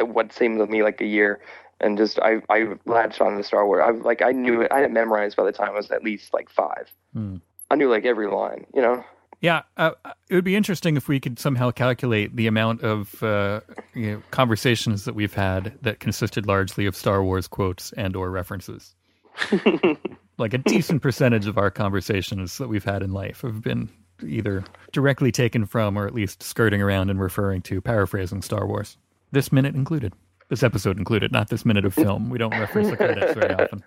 uh, 0.00 0.04
what 0.04 0.32
seemed 0.32 0.58
to 0.58 0.66
me 0.66 0.82
like 0.82 1.00
a 1.00 1.06
year, 1.06 1.40
and 1.80 1.96
just 1.96 2.18
I 2.20 2.42
I 2.50 2.74
latched 2.84 3.20
on 3.20 3.36
to 3.36 3.42
Star 3.42 3.66
Wars. 3.66 3.82
I 3.86 3.90
like 3.90 4.22
I 4.22 4.32
knew 4.32 4.60
it. 4.62 4.72
I 4.72 4.76
had 4.76 4.84
it 4.84 4.92
memorized 4.92 5.36
by 5.36 5.44
the 5.44 5.52
time 5.52 5.68
I 5.70 5.72
was 5.76 5.90
at 5.90 6.02
least 6.02 6.34
like 6.34 6.50
five. 6.50 6.90
Hmm. 7.12 7.36
I 7.70 7.76
knew 7.76 7.88
like 7.90 8.04
every 8.04 8.26
line, 8.28 8.66
you 8.74 8.82
know. 8.82 9.04
Yeah, 9.40 9.62
uh, 9.76 9.90
it 10.30 10.34
would 10.34 10.44
be 10.44 10.56
interesting 10.56 10.96
if 10.96 11.06
we 11.06 11.20
could 11.20 11.38
somehow 11.38 11.70
calculate 11.70 12.34
the 12.34 12.46
amount 12.46 12.82
of 12.82 13.22
uh, 13.22 13.60
you 13.94 14.12
know, 14.12 14.22
conversations 14.30 15.04
that 15.04 15.14
we've 15.14 15.34
had 15.34 15.76
that 15.82 16.00
consisted 16.00 16.46
largely 16.46 16.86
of 16.86 16.96
Star 16.96 17.22
Wars 17.22 17.46
quotes 17.46 17.92
and 17.92 18.16
or 18.16 18.30
references. 18.30 18.94
like 20.38 20.54
a 20.54 20.58
decent 20.58 21.02
percentage 21.02 21.46
of 21.46 21.58
our 21.58 21.70
conversations 21.70 22.58
that 22.58 22.68
we've 22.68 22.84
had 22.84 23.02
in 23.02 23.12
life 23.12 23.40
have 23.42 23.62
been 23.62 23.88
either 24.26 24.64
directly 24.92 25.32
taken 25.32 25.66
from 25.66 25.98
or 25.98 26.06
at 26.06 26.14
least 26.14 26.42
skirting 26.42 26.80
around 26.80 27.10
and 27.10 27.20
referring 27.20 27.62
to 27.62 27.80
paraphrasing 27.80 28.42
Star 28.42 28.66
Wars. 28.66 28.96
This 29.32 29.52
minute 29.52 29.74
included. 29.74 30.12
This 30.48 30.62
episode 30.62 30.98
included, 30.98 31.32
not 31.32 31.48
this 31.48 31.64
minute 31.64 31.84
of 31.84 31.94
film. 31.94 32.30
We 32.30 32.38
don't 32.38 32.52
reference 32.52 32.90
the 32.90 32.96
credits 32.96 33.34
very 33.34 33.54
often. 33.62 33.82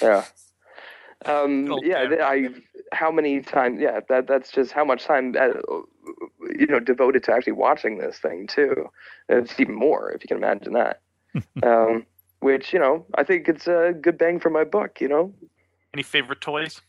Yeah. 0.00 0.24
Um, 1.26 1.78
yeah, 1.82 2.06
I. 2.22 2.48
How 2.92 3.10
many 3.12 3.40
times? 3.40 3.80
Yeah, 3.80 4.00
that 4.08 4.26
that's 4.26 4.50
just 4.50 4.72
how 4.72 4.84
much 4.84 5.04
time, 5.04 5.34
uh, 5.38 5.48
you 6.58 6.66
know, 6.66 6.80
devoted 6.80 7.22
to 7.24 7.32
actually 7.32 7.52
watching 7.52 7.98
this 7.98 8.18
thing 8.18 8.46
too. 8.46 8.88
It's 9.28 9.58
even 9.60 9.74
more 9.74 10.10
if 10.10 10.24
you 10.24 10.28
can 10.28 10.38
imagine 10.38 10.72
that. 10.72 11.00
um, 11.62 12.06
which 12.40 12.72
you 12.72 12.78
know, 12.78 13.06
I 13.14 13.24
think 13.24 13.48
it's 13.48 13.66
a 13.66 13.94
good 14.00 14.18
bang 14.18 14.40
for 14.40 14.50
my 14.50 14.64
buck. 14.64 15.00
You 15.00 15.08
know. 15.08 15.34
Any 15.94 16.02
favorite 16.02 16.40
toys? 16.40 16.80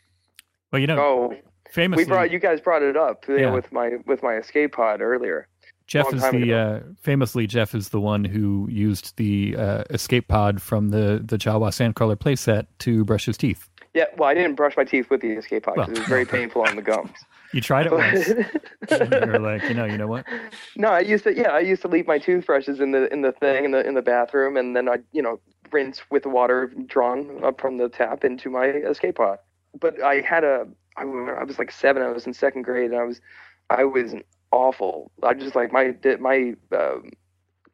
Well, 0.71 0.79
you 0.79 0.87
know, 0.87 0.99
Oh, 0.99 1.35
famously, 1.71 2.03
we 2.05 2.07
brought 2.07 2.31
you 2.31 2.39
guys 2.39 2.61
brought 2.61 2.83
it 2.83 2.95
up 2.95 3.25
you 3.27 3.39
know, 3.39 3.53
with 3.53 3.71
my 3.71 3.97
with 4.05 4.21
my 4.23 4.35
escape 4.35 4.73
pod 4.73 5.01
earlier. 5.01 5.47
Jeff 5.87 6.13
is 6.13 6.21
the 6.21 6.53
uh, 6.53 6.79
famously 7.01 7.47
Jeff 7.47 7.75
is 7.75 7.89
the 7.89 7.99
one 7.99 8.23
who 8.23 8.67
used 8.71 9.17
the 9.17 9.55
uh, 9.57 9.83
escape 9.89 10.27
pod 10.29 10.61
from 10.61 10.89
the 10.89 11.21
the 11.23 11.37
Jawa 11.37 11.69
Sandcrawler 11.69 12.15
playset 12.15 12.67
to 12.79 13.03
brush 13.03 13.25
his 13.25 13.37
teeth. 13.37 13.67
Yeah, 13.93 14.05
well, 14.17 14.29
I 14.29 14.33
didn't 14.33 14.55
brush 14.55 14.77
my 14.77 14.85
teeth 14.85 15.09
with 15.09 15.21
the 15.21 15.31
escape 15.31 15.63
pod 15.63 15.75
'cause 15.75 15.87
Well. 15.87 15.95
it 15.97 15.99
was 15.99 16.07
very 16.07 16.25
painful 16.37 16.61
on 16.61 16.75
the 16.77 16.81
gums. 16.81 17.11
You 17.53 17.59
tried 17.59 17.87
it 17.87 17.91
once. 17.91 18.29
and 18.29 19.11
you 19.11 19.31
were 19.31 19.39
like, 19.39 19.63
you 19.63 19.73
know, 19.73 19.83
you 19.85 19.97
know 19.97 20.07
what? 20.07 20.25
No, 20.77 20.87
I 20.87 21.01
used 21.01 21.25
to. 21.25 21.35
Yeah, 21.35 21.49
I 21.49 21.59
used 21.59 21.81
to 21.81 21.89
leave 21.89 22.07
my 22.07 22.17
toothbrushes 22.17 22.79
in 22.79 22.91
the 22.91 23.11
in 23.11 23.21
the 23.21 23.33
thing 23.33 23.65
in 23.65 23.71
the 23.71 23.85
in 23.85 23.93
the 23.95 24.01
bathroom, 24.01 24.55
and 24.55 24.73
then 24.75 24.87
I, 24.87 24.99
you 25.11 25.21
know, 25.21 25.39
rinse 25.71 26.01
with 26.09 26.25
water 26.25 26.71
drawn 26.87 27.43
up 27.43 27.59
from 27.59 27.77
the 27.77 27.89
tap 27.89 28.23
into 28.23 28.49
my 28.49 28.67
escape 28.67 29.15
pod. 29.15 29.39
But 29.79 30.01
I 30.01 30.21
had 30.21 30.45
a. 30.45 30.65
I, 30.95 31.03
wa- 31.05 31.33
I 31.39 31.43
was 31.43 31.59
like 31.59 31.71
seven. 31.71 32.01
I 32.03 32.07
was 32.09 32.25
in 32.25 32.33
second 32.33 32.61
grade, 32.63 32.91
and 32.91 32.99
I 32.99 33.03
was, 33.03 33.19
I 33.69 33.83
was 33.83 34.13
awful. 34.51 35.11
I 35.21 35.33
just 35.33 35.55
like 35.55 35.73
my 35.73 35.93
my 36.21 36.53
um, 36.73 37.11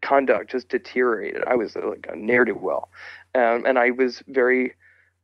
conduct 0.01 0.49
just 0.51 0.69
deteriorated. 0.69 1.43
I 1.45 1.55
was 1.55 1.75
like 1.75 2.07
a 2.11 2.15
ne'er 2.15 2.45
do 2.45 2.55
well, 2.59 2.89
um, 3.35 3.63
and 3.67 3.77
I 3.77 3.91
was 3.91 4.23
very. 4.27 4.73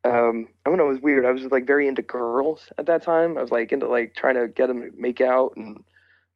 Um, 0.06 0.48
I 0.66 0.70
don't 0.70 0.78
know. 0.78 0.86
It 0.90 0.94
was 0.94 1.02
weird. 1.02 1.26
I 1.26 1.32
was 1.32 1.44
like 1.46 1.66
very 1.66 1.88
into 1.88 2.02
girls 2.02 2.70
at 2.78 2.86
that 2.88 3.04
time. 3.04 3.38
I 3.38 3.42
was 3.42 3.52
like 3.52 3.72
into 3.72 3.88
like 3.88 4.16
trying 4.16 4.36
to 4.36 4.48
get 4.48 4.68
them 4.68 4.82
to 4.82 4.90
make 4.98 5.22
out 5.22 5.54
and 5.56 5.84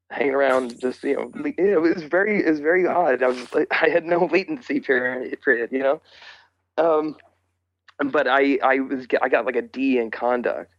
hang 0.09 0.31
around 0.31 0.79
just 0.79 1.03
you 1.03 1.15
know 1.15 1.31
it 1.57 1.81
was 1.81 2.03
very 2.03 2.39
it 2.39 2.49
was 2.49 2.59
very 2.59 2.87
odd 2.87 3.21
i 3.21 3.27
was 3.27 3.53
like 3.53 3.67
i 3.81 3.89
had 3.89 4.05
no 4.05 4.25
latency 4.25 4.79
period 4.79 5.37
period 5.43 5.69
you 5.71 5.79
know 5.79 6.01
um 6.77 7.15
but 8.11 8.27
i 8.27 8.57
i 8.63 8.79
was 8.79 9.05
i 9.21 9.27
got 9.27 9.45
like 9.45 9.55
a 9.55 9.61
d 9.61 9.99
in 9.99 10.09
conduct 10.09 10.71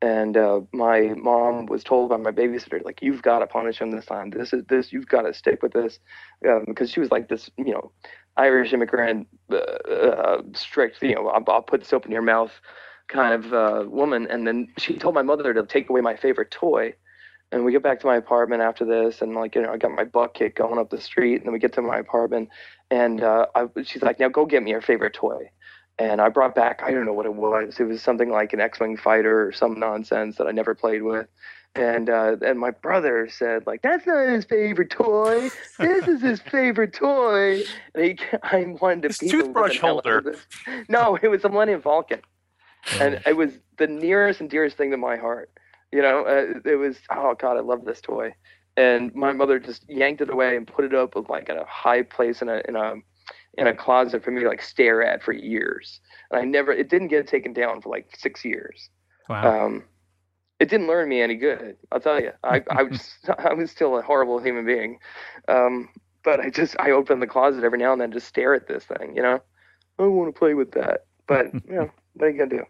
and 0.00 0.36
uh 0.36 0.60
my 0.72 1.12
mom 1.16 1.66
was 1.66 1.84
told 1.84 2.10
by 2.10 2.16
my 2.16 2.32
babysitter 2.32 2.84
like 2.84 3.00
you've 3.02 3.22
got 3.22 3.38
to 3.38 3.46
punish 3.46 3.80
him 3.80 3.92
this 3.92 4.06
time 4.06 4.30
this 4.30 4.52
is 4.52 4.64
this 4.68 4.92
you've 4.92 5.06
got 5.06 5.22
to 5.22 5.32
stick 5.32 5.62
with 5.62 5.72
this 5.72 6.00
um, 6.48 6.64
because 6.66 6.90
she 6.90 6.98
was 6.98 7.10
like 7.12 7.28
this 7.28 7.48
you 7.56 7.72
know 7.72 7.92
irish 8.36 8.72
immigrant 8.72 9.28
uh, 9.50 9.56
uh, 9.56 10.42
strict 10.54 11.02
you 11.02 11.14
know 11.14 11.28
I'll, 11.28 11.44
I'll 11.48 11.62
put 11.62 11.84
soap 11.86 12.06
in 12.06 12.12
your 12.12 12.22
mouth 12.22 12.52
kind 13.12 13.34
of 13.34 13.52
uh, 13.52 13.88
woman. 13.88 14.26
And 14.28 14.46
then 14.46 14.68
she 14.78 14.96
told 14.96 15.14
my 15.14 15.22
mother 15.22 15.52
to 15.54 15.64
take 15.64 15.88
away 15.88 16.00
my 16.00 16.16
favorite 16.16 16.50
toy. 16.50 16.94
And 17.50 17.66
we 17.66 17.72
get 17.72 17.82
back 17.82 18.00
to 18.00 18.06
my 18.06 18.16
apartment 18.16 18.62
after 18.62 18.86
this, 18.86 19.20
and 19.20 19.34
like 19.34 19.54
you 19.54 19.60
know, 19.60 19.70
I 19.70 19.76
got 19.76 19.90
my 19.90 20.04
butt 20.04 20.32
kicked 20.32 20.56
going 20.56 20.78
up 20.78 20.88
the 20.88 20.98
street, 20.98 21.34
and 21.34 21.44
then 21.44 21.52
we 21.52 21.58
get 21.58 21.74
to 21.74 21.82
my 21.82 21.98
apartment, 21.98 22.48
and 22.90 23.22
uh, 23.22 23.44
I, 23.54 23.66
she's 23.82 24.00
like, 24.00 24.18
"Now 24.18 24.30
go 24.30 24.46
get 24.46 24.62
me 24.62 24.70
your 24.70 24.80
favorite 24.80 25.12
toy." 25.12 25.50
And 25.98 26.20
I 26.20 26.28
brought 26.30 26.54
back, 26.54 26.82
I 26.82 26.90
don't 26.90 27.04
know 27.04 27.12
what 27.12 27.26
it 27.26 27.34
was. 27.34 27.78
It 27.78 27.84
was 27.84 28.02
something 28.02 28.30
like 28.30 28.52
an 28.52 28.60
X-wing 28.60 28.96
fighter 28.96 29.46
or 29.46 29.52
some 29.52 29.78
nonsense 29.78 30.36
that 30.36 30.46
I 30.46 30.50
never 30.50 30.74
played 30.74 31.02
with. 31.02 31.28
And 31.74 32.10
uh, 32.10 32.36
and 32.44 32.58
my 32.58 32.70
brother 32.70 33.30
said 33.30 33.66
like, 33.66 33.80
"That's 33.80 34.06
not 34.06 34.28
his 34.28 34.44
favorite 34.44 34.90
toy. 34.90 35.48
This 35.78 36.06
is 36.06 36.20
his 36.20 36.40
favorite 36.40 36.92
toy." 36.92 37.62
And 37.94 38.04
he, 38.04 38.18
I 38.42 38.76
wanted 38.78 39.02
to 39.02 39.08
His 39.08 39.18
toothbrush 39.18 39.76
living 39.76 39.80
hell 39.80 39.98
out 39.98 40.06
of 40.06 40.24
holder. 40.24 40.38
No, 40.90 41.18
it 41.22 41.28
was 41.28 41.40
the 41.40 41.48
Millennium 41.48 41.80
Falcon, 41.80 42.20
and 43.00 43.22
it 43.24 43.38
was 43.38 43.52
the 43.78 43.86
nearest 43.86 44.40
and 44.40 44.50
dearest 44.50 44.76
thing 44.76 44.90
to 44.90 44.98
my 44.98 45.16
heart. 45.16 45.50
You 45.92 46.02
know, 46.02 46.26
uh, 46.26 46.60
it 46.68 46.76
was 46.76 46.98
oh 47.10 47.34
god, 47.38 47.56
I 47.56 47.60
love 47.60 47.86
this 47.86 48.02
toy, 48.02 48.34
and 48.76 49.14
my 49.14 49.32
mother 49.32 49.58
just 49.58 49.88
yanked 49.88 50.20
it 50.20 50.28
away 50.28 50.58
and 50.58 50.66
put 50.66 50.84
it 50.84 50.94
up 50.94 51.14
like 51.30 51.48
at 51.48 51.56
a 51.56 51.64
high 51.64 52.02
place 52.02 52.42
in 52.42 52.50
a 52.50 52.60
in 52.68 52.76
a 52.76 52.96
in 53.58 53.66
a 53.66 53.74
closet 53.74 54.24
for 54.24 54.30
me 54.30 54.40
to 54.42 54.48
like 54.48 54.62
stare 54.62 55.02
at 55.02 55.22
for 55.22 55.32
years. 55.32 56.00
And 56.30 56.40
I 56.40 56.44
never, 56.44 56.72
it 56.72 56.88
didn't 56.88 57.08
get 57.08 57.26
taken 57.26 57.52
down 57.52 57.80
for 57.80 57.90
like 57.90 58.08
six 58.16 58.44
years. 58.44 58.88
Wow. 59.28 59.66
Um, 59.66 59.84
it 60.62 60.68
didn't 60.68 60.86
learn 60.86 61.08
me 61.08 61.20
any 61.20 61.34
good. 61.34 61.76
I'll 61.90 62.00
tell 62.00 62.20
you. 62.20 62.30
I 62.44 62.62
I 62.70 62.84
was 62.84 63.14
I 63.38 63.52
was 63.52 63.70
still 63.70 63.98
a 63.98 64.02
horrible 64.02 64.38
human 64.38 64.64
being, 64.64 64.98
um, 65.48 65.88
but 66.22 66.40
I 66.40 66.50
just 66.50 66.76
I 66.78 66.92
open 66.92 67.18
the 67.20 67.26
closet 67.26 67.64
every 67.64 67.78
now 67.78 67.92
and 67.92 68.00
then 68.00 68.12
to 68.12 68.20
stare 68.20 68.54
at 68.54 68.68
this 68.68 68.84
thing. 68.84 69.14
You 69.16 69.22
know, 69.22 69.40
I 69.98 70.02
want 70.04 70.32
to 70.32 70.38
play 70.38 70.54
with 70.54 70.70
that, 70.72 71.06
but 71.26 71.52
you 71.68 71.74
know, 71.74 71.90
what 72.14 72.26
are 72.26 72.30
you 72.30 72.38
gonna 72.38 72.64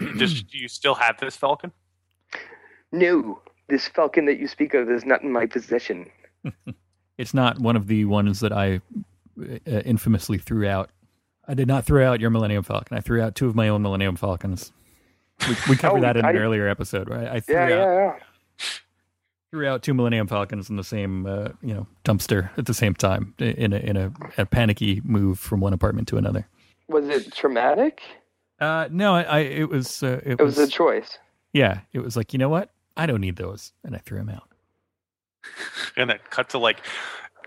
do? 0.00 0.18
Just 0.18 0.48
do 0.48 0.58
you 0.58 0.68
still 0.68 0.94
have 0.94 1.20
this 1.20 1.36
Falcon? 1.36 1.70
No, 2.90 3.40
this 3.68 3.88
falcon 3.88 4.24
that 4.26 4.38
you 4.38 4.48
speak 4.48 4.72
of 4.72 4.88
is 4.88 5.04
not 5.04 5.22
in 5.22 5.30
my 5.30 5.46
possession. 5.46 6.10
It's 7.18 7.34
not 7.34 7.58
one 7.58 7.76
of 7.76 7.88
the 7.88 8.04
ones 8.04 8.40
that 8.40 8.52
I 8.52 8.80
uh, 9.40 9.70
infamously 9.84 10.38
threw 10.38 10.66
out. 10.66 10.90
I 11.46 11.54
did 11.54 11.68
not 11.68 11.84
throw 11.84 12.06
out 12.10 12.20
your 12.20 12.30
Millennium 12.30 12.62
Falcon. 12.62 12.96
I 12.96 13.00
threw 13.00 13.20
out 13.20 13.34
two 13.34 13.48
of 13.48 13.54
my 13.54 13.68
own 13.68 13.82
Millennium 13.82 14.16
Falcons. 14.16 14.72
We, 15.48 15.54
we 15.70 15.76
covered 15.76 15.98
Oh, 15.98 16.02
that 16.02 16.16
in 16.16 16.24
I 16.24 16.30
an 16.30 16.36
earlier 16.36 16.68
episode, 16.68 17.08
right? 17.08 17.26
I 17.28 17.40
threw 17.40 17.54
Yeah, 17.56 17.62
out 17.64 17.68
yeah, 17.70 17.94
yeah. 17.94 18.18
threw 19.50 19.66
out 19.68 19.82
two 19.82 19.94
Millennium 19.94 20.26
Falcons 20.26 20.70
in 20.70 20.76
the 20.76 20.84
same 20.84 21.26
uh, 21.26 21.48
you 21.62 21.74
know 21.74 21.86
dumpster 22.04 22.50
at 22.56 22.66
the 22.66 22.74
same 22.74 22.94
time 22.94 23.34
in 23.38 23.72
a 23.72 23.76
in 23.76 23.96
a, 23.96 24.12
a 24.38 24.46
panicky 24.46 25.00
move 25.04 25.38
from 25.38 25.60
one 25.60 25.72
apartment 25.72 26.08
to 26.08 26.16
another. 26.16 26.46
Was 26.88 27.08
it 27.08 27.32
traumatic? 27.34 28.02
Uh, 28.60 28.88
no, 28.90 29.14
I, 29.14 29.22
I 29.22 29.38
it 29.40 29.68
was 29.68 30.02
uh, 30.02 30.20
it, 30.24 30.40
It 30.40 30.42
was 30.42 30.58
a 30.58 30.68
choice. 30.68 31.18
yeah, 31.52 31.80
it 31.92 31.98
was 32.00 32.16
like 32.16 32.32
you 32.32 32.38
know 32.38 32.48
what 32.48 32.70
I 32.96 33.06
don't 33.06 33.20
need 33.20 33.36
those, 33.36 33.72
and 33.84 33.94
I 33.94 33.98
threw 33.98 34.18
them 34.18 34.28
out. 34.30 34.48
And 35.96 36.10
then 36.10 36.18
cut 36.30 36.48
to 36.50 36.58
like 36.58 36.78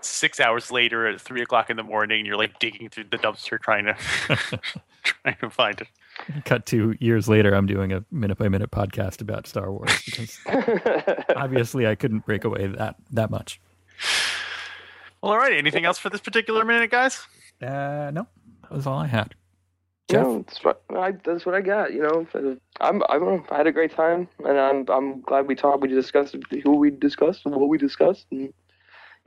six 0.04 0.40
hours 0.40 0.70
later 0.70 1.06
at 1.06 1.20
three 1.20 1.42
o'clock 1.42 1.70
in 1.70 1.76
the 1.76 1.82
morning, 1.82 2.26
you're 2.26 2.36
like 2.36 2.58
digging 2.58 2.88
through 2.88 3.04
the 3.10 3.18
dumpster 3.18 3.60
trying 3.60 3.86
to 3.86 3.94
trying 5.02 5.36
to 5.40 5.50
find 5.50 5.80
it. 5.80 5.88
Cut 6.44 6.66
to 6.66 6.94
years 7.00 7.28
later, 7.28 7.54
I'm 7.54 7.66
doing 7.66 7.92
a 7.92 8.04
minute 8.10 8.38
by 8.38 8.48
minute 8.48 8.70
podcast 8.70 9.20
about 9.20 9.46
Star 9.46 9.70
Wars 9.72 9.90
because 10.04 10.38
obviously 11.36 11.86
I 11.86 11.94
couldn't 11.94 12.26
break 12.26 12.44
away 12.44 12.66
that 12.66 12.96
that 13.12 13.30
much. 13.30 13.60
Well, 15.22 15.32
all 15.32 15.38
right. 15.38 15.52
Anything 15.52 15.84
else 15.84 15.98
for 15.98 16.10
this 16.10 16.20
particular 16.20 16.64
minute, 16.64 16.90
guys? 16.90 17.26
Uh, 17.60 18.10
no, 18.12 18.26
that 18.62 18.72
was 18.72 18.86
all 18.86 18.98
I 18.98 19.06
had. 19.06 19.34
Jeff? 20.08 20.24
No, 20.24 20.38
that's 20.38 20.64
what 20.64 20.82
I, 20.96 21.12
that's 21.24 21.44
what 21.44 21.54
I 21.54 21.60
got. 21.60 21.92
You 21.92 22.02
know, 22.02 22.56
I'm 22.80 23.02
I 23.08 23.18
don't. 23.18 23.50
I 23.52 23.58
had 23.58 23.66
a 23.66 23.72
great 23.72 23.92
time, 23.92 24.28
and 24.44 24.58
I'm 24.58 24.86
I'm 24.88 25.20
glad 25.20 25.46
we 25.46 25.54
talked. 25.54 25.82
We 25.82 25.88
discussed 25.88 26.34
who 26.62 26.76
we 26.76 26.90
discussed 26.90 27.44
and 27.44 27.54
what 27.54 27.68
we 27.68 27.76
discussed, 27.76 28.26
and 28.30 28.52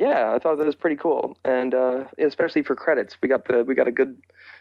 yeah, 0.01 0.33
I 0.33 0.39
thought 0.39 0.57
that 0.57 0.65
was 0.65 0.73
pretty 0.73 0.95
cool. 0.95 1.37
And 1.45 1.75
uh, 1.75 2.05
especially 2.17 2.63
for 2.63 2.75
credits, 2.75 3.15
we 3.21 3.29
got 3.29 3.45
the 3.45 3.63
we 3.63 3.75
got 3.75 3.87
a 3.87 3.91
good. 3.91 4.17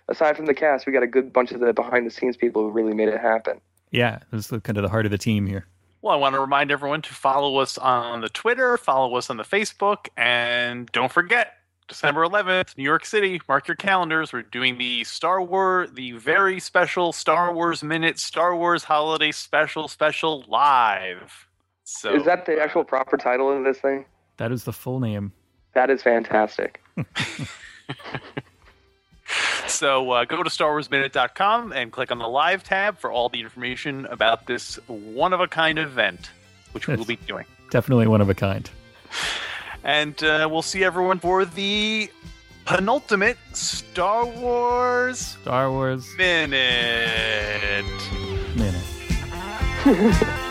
Aside 0.08 0.36
from 0.36 0.46
the 0.46 0.54
cast, 0.54 0.86
we 0.86 0.92
got 0.92 1.02
a 1.02 1.06
good 1.06 1.32
bunch 1.32 1.52
of 1.52 1.60
the 1.60 1.72
behind 1.72 2.06
the 2.06 2.10
scenes 2.10 2.36
people 2.36 2.62
who 2.62 2.70
really 2.70 2.92
made 2.92 3.08
it 3.08 3.20
happen. 3.20 3.60
Yeah, 3.90 4.18
this 4.30 4.52
is 4.52 4.60
kind 4.62 4.76
of 4.76 4.82
the 4.82 4.88
heart 4.88 5.06
of 5.06 5.12
the 5.12 5.18
team 5.18 5.46
here. 5.46 5.66
Well, 6.02 6.12
I 6.12 6.16
want 6.16 6.34
to 6.34 6.40
remind 6.40 6.70
everyone 6.70 7.00
to 7.02 7.14
follow 7.14 7.56
us 7.58 7.78
on 7.78 8.20
the 8.20 8.28
Twitter, 8.28 8.76
follow 8.76 9.14
us 9.16 9.30
on 9.30 9.36
the 9.36 9.44
Facebook, 9.44 10.08
and 10.16 10.90
don't 10.92 11.12
forget 11.12 11.54
December 11.88 12.26
11th, 12.26 12.76
New 12.76 12.84
York 12.84 13.04
City. 13.04 13.40
Mark 13.48 13.68
your 13.68 13.76
calendars. 13.76 14.32
We're 14.32 14.42
doing 14.42 14.78
the 14.78 15.04
Star 15.04 15.40
Wars, 15.42 15.90
the 15.92 16.12
very 16.12 16.60
special 16.60 17.12
Star 17.12 17.54
Wars 17.54 17.82
Minute, 17.82 18.18
Star 18.18 18.56
Wars 18.56 18.84
Holiday 18.84 19.32
Special, 19.32 19.88
Special 19.88 20.44
Live. 20.48 21.46
So 21.84 22.14
Is 22.14 22.24
that 22.24 22.46
the 22.46 22.60
actual 22.60 22.84
proper 22.84 23.16
title 23.16 23.56
of 23.56 23.64
this 23.64 23.78
thing? 23.78 24.04
That 24.40 24.52
is 24.52 24.64
the 24.64 24.72
full 24.72 25.00
name. 25.00 25.32
That 25.74 25.90
is 25.90 26.02
fantastic. 26.02 26.82
So 29.66 30.10
uh, 30.10 30.24
go 30.24 30.42
to 30.42 30.50
StarWarsMinute.com 30.50 31.72
and 31.72 31.92
click 31.92 32.10
on 32.10 32.18
the 32.18 32.26
live 32.26 32.64
tab 32.64 32.98
for 32.98 33.12
all 33.12 33.28
the 33.28 33.40
information 33.40 34.04
about 34.06 34.46
this 34.46 34.76
one 34.88 35.32
of 35.32 35.40
a 35.40 35.46
kind 35.46 35.78
event, 35.78 36.30
which 36.72 36.88
we 36.88 36.96
will 36.96 37.04
be 37.04 37.16
doing. 37.16 37.46
Definitely 37.70 38.08
one 38.08 38.20
of 38.20 38.28
a 38.28 38.34
kind. 38.34 38.68
And 39.84 40.20
uh, 40.24 40.48
we'll 40.50 40.62
see 40.62 40.82
everyone 40.82 41.20
for 41.20 41.44
the 41.44 42.10
penultimate 42.64 43.38
Star 43.52 44.26
Wars 44.26 45.18
Star 45.42 45.70
Wars 45.70 46.04
Minute. 46.18 47.84
minute. 48.56 48.84